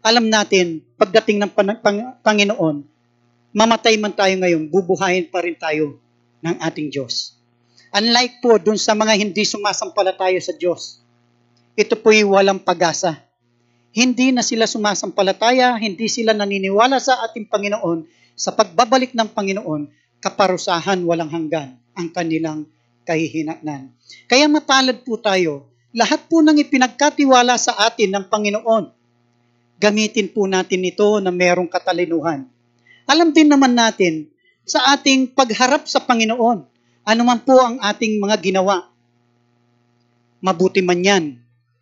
[0.00, 2.80] Alam natin, pagdating ng pan- pang- Panginoon,
[3.52, 6.00] mamatay man tayo ngayon, bubuhayin pa rin tayo
[6.40, 7.36] ng ating Diyos.
[7.92, 11.04] Unlike po dun sa mga hindi sumasampalataya sa Diyos,
[11.76, 13.20] ito po'y walang pag-asa.
[13.92, 18.08] Hindi na sila sumasampalataya, hindi sila naniniwala sa ating Panginoon.
[18.32, 19.92] Sa pagbabalik ng Panginoon,
[20.24, 22.64] kaparusahan walang hanggan ang kanilang
[23.04, 23.92] kahihinatnan.
[24.24, 28.84] Kaya mapalad po tayo, lahat po ng ipinagkatiwala sa atin ng Panginoon,
[29.80, 32.44] gamitin po natin ito na merong katalinuhan.
[33.08, 34.28] Alam din naman natin
[34.60, 36.58] sa ating pagharap sa Panginoon,
[37.00, 38.92] ano man po ang ating mga ginawa,
[40.44, 41.24] mabuti man yan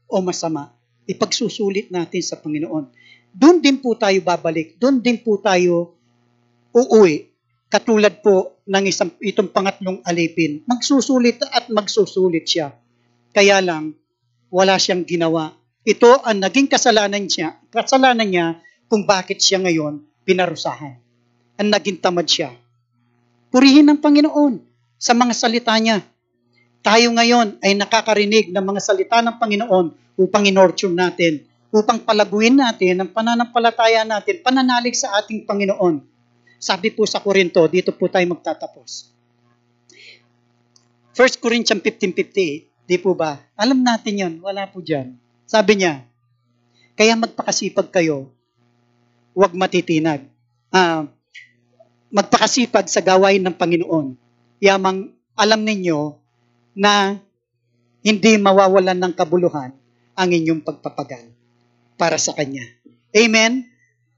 [0.07, 0.71] o masama,
[1.11, 2.95] ipagsusulit natin sa Panginoon.
[3.35, 5.99] Doon din po tayo babalik, doon din po tayo
[6.71, 7.35] uuwi,
[7.67, 10.63] katulad po ng isang, itong pangatlong alipin.
[10.71, 12.79] Magsusulit at magsusulit siya.
[13.35, 14.04] Kaya lang,
[14.55, 15.51] wala siyang ginawa.
[15.83, 18.47] Ito ang naging kasalanan niya, kasalanan niya
[18.87, 21.03] kung bakit siya ngayon pinarusahan.
[21.59, 22.55] Ang naging tamad siya.
[23.51, 24.63] Purihin ng Panginoon
[24.95, 26.07] sa mga salita niya.
[26.87, 29.87] Tayo ngayon ay nakakarinig ng mga salita ng Panginoon
[30.23, 31.43] upang inorture natin,
[31.75, 35.99] upang palaguin natin ang pananampalataya natin, pananalig sa ating Panginoon.
[36.63, 39.11] Sabi po sa Korinto, dito po tayo magtatapos.
[41.15, 43.41] 1 Corinthians 15.58, di po ba?
[43.57, 45.17] Alam natin yon wala po dyan.
[45.45, 46.05] Sabi niya,
[46.95, 48.31] kaya magpakasipag kayo,
[49.35, 50.25] huwag matitinag.
[50.71, 51.11] Ah,
[52.15, 54.15] magpakasipag sa gawain ng Panginoon.
[54.63, 56.15] Yamang alam ninyo
[56.79, 57.19] na
[58.07, 59.75] hindi mawawalan ng kabuluhan
[60.15, 61.27] ang inyong pagpapagal
[61.99, 62.63] para sa Kanya.
[63.15, 63.67] Amen?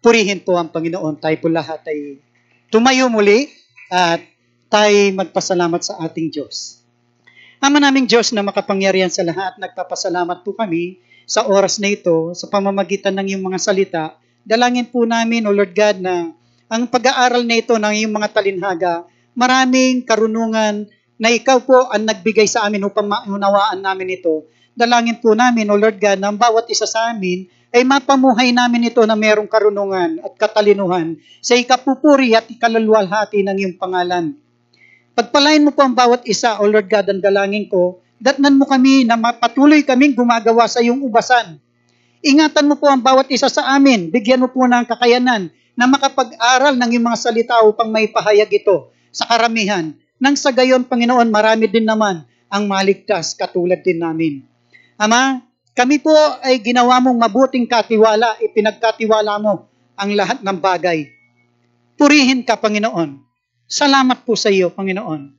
[0.04, 1.16] Purihin po ang Panginoon.
[1.16, 2.20] Tayo po lahat ay
[2.68, 3.48] tumayo muli
[3.88, 4.20] at
[4.68, 6.84] tayo magpasalamat sa ating Diyos.
[7.66, 12.46] Ama naming Diyos na makapangyarihan sa lahat, nagpapasalamat po kami sa oras na ito, sa
[12.46, 14.04] pamamagitan ng iyong mga salita.
[14.46, 16.30] Dalangin po namin, O Lord God, na
[16.70, 19.02] ang pag-aaral na ito ng iyong mga talinhaga,
[19.34, 20.86] maraming karunungan
[21.18, 24.46] na ikaw po ang nagbigay sa amin upang maunawaan namin ito.
[24.70, 28.94] Dalangin po namin, O Lord God, na ang bawat isa sa amin ay mapamuhay namin
[28.94, 34.38] ito na merong karunungan at katalinuhan sa ikapupuri at ikalalwalhati ng iyong pangalan.
[35.16, 39.08] Pagpalain mo po ang bawat isa, O Lord God, ang dalangin ko, datnan mo kami
[39.08, 41.56] na mapatuloy kaming gumagawa sa iyong ubasan.
[42.20, 46.76] Ingatan mo po ang bawat isa sa amin, bigyan mo po ng kakayanan na makapag-aral
[46.76, 49.96] ng iyong mga salita upang may pahayag ito sa karamihan.
[50.20, 54.44] Nang sa gayon, Panginoon, marami din naman ang maligtas katulad din namin.
[55.00, 55.40] Ama,
[55.72, 56.12] kami po
[56.44, 59.64] ay ginawa mong mabuting katiwala, ipinagkatiwala mo
[59.96, 61.08] ang lahat ng bagay.
[61.96, 63.25] Purihin ka, Panginoon.
[63.66, 65.34] Salamat po sa iyo, Panginoon.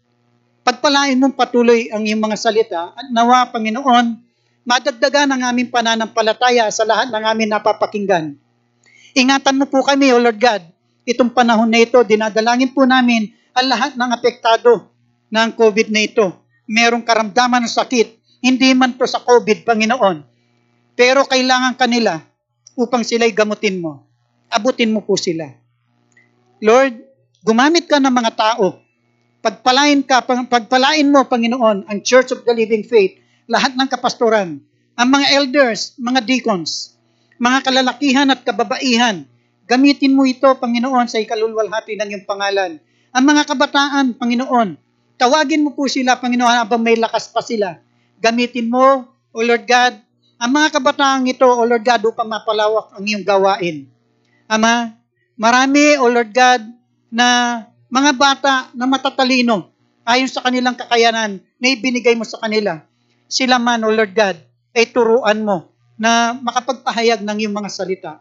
[0.68, 4.20] Pagpalain mong patuloy ang iyong mga salita at nawa, Panginoon,
[4.68, 8.36] madagdagan ang aming pananampalataya sa lahat ng aming napapakinggan.
[9.16, 10.60] Ingatan mo po kami, O Lord God,
[11.08, 14.92] itong panahon na ito, dinadalangin po namin ang lahat ng apektado
[15.32, 16.28] ng COVID na ito.
[16.68, 18.08] Merong karamdaman ng sakit,
[18.44, 20.20] hindi man to sa COVID, Panginoon.
[21.00, 22.20] Pero kailangan kanila
[22.76, 24.04] upang sila'y gamutin mo.
[24.52, 25.48] Abutin mo po sila.
[26.60, 27.07] Lord,
[27.46, 28.82] gumamit ka ng mga tao.
[29.42, 33.18] Pagpalain ka, pag- pagpalain mo, Panginoon, ang Church of the Living Faith,
[33.48, 34.60] lahat ng kapastoran,
[34.98, 36.98] ang mga elders, mga deacons,
[37.38, 39.24] mga kalalakihan at kababaihan,
[39.70, 42.82] gamitin mo ito, Panginoon, sa ikalulwalhati ng iyong pangalan.
[43.14, 44.76] Ang mga kabataan, Panginoon,
[45.22, 47.78] tawagin mo po sila, Panginoon, habang may lakas pa sila.
[48.18, 49.94] Gamitin mo, O Lord God,
[50.38, 53.90] ang mga kabataang ito, O Lord God, upang mapalawak ang iyong gawain.
[54.46, 54.94] Ama,
[55.34, 56.62] marami, O Lord God,
[57.12, 59.72] na mga bata na matatalino
[60.08, 62.84] ayon sa kanilang kakayanan na ibinigay mo sa kanila.
[63.28, 64.38] Sila man, O Lord God,
[64.72, 65.68] ay turuan mo
[66.00, 68.12] na makapagpahayag ng iyong mga salita.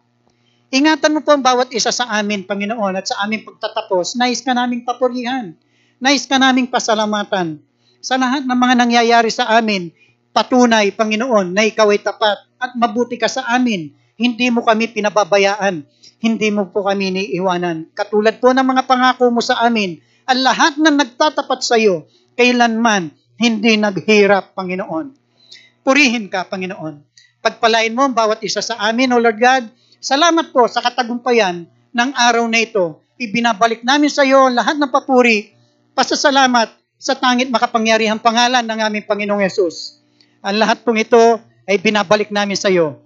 [0.72, 4.50] Ingatan mo po ang bawat isa sa amin, Panginoon, at sa aming pagtatapos, nais ka
[4.50, 5.54] naming papurihan.
[6.02, 7.62] Nais ka naming pasalamatan.
[8.02, 9.94] Sa lahat ng mga nangyayari sa amin,
[10.34, 13.94] patunay, Panginoon, na ikaw ay tapat at mabuti ka sa amin.
[14.16, 15.84] Hindi mo kami pinababayaan.
[16.16, 17.92] Hindi mo po kami iniiwanan.
[17.92, 23.14] Katulad po ng mga pangako mo sa amin, ang lahat na nagtatapat sa iyo, kailanman
[23.36, 25.12] hindi naghirap, Panginoon.
[25.84, 27.04] Purihin ka, Panginoon.
[27.44, 29.68] Pagpalain mo ang bawat isa sa amin, O Lord God.
[30.00, 33.04] Salamat po sa katagumpayan ng araw na ito.
[33.16, 35.52] Ibinabalik namin sa iyo lahat ng papuri,
[35.96, 40.00] pasasalamat sa tangit makapangyarihang pangalan ng aming Panginoong Yesus.
[40.42, 41.38] Ang lahat pong ito
[41.68, 43.05] ay binabalik namin sa iyo.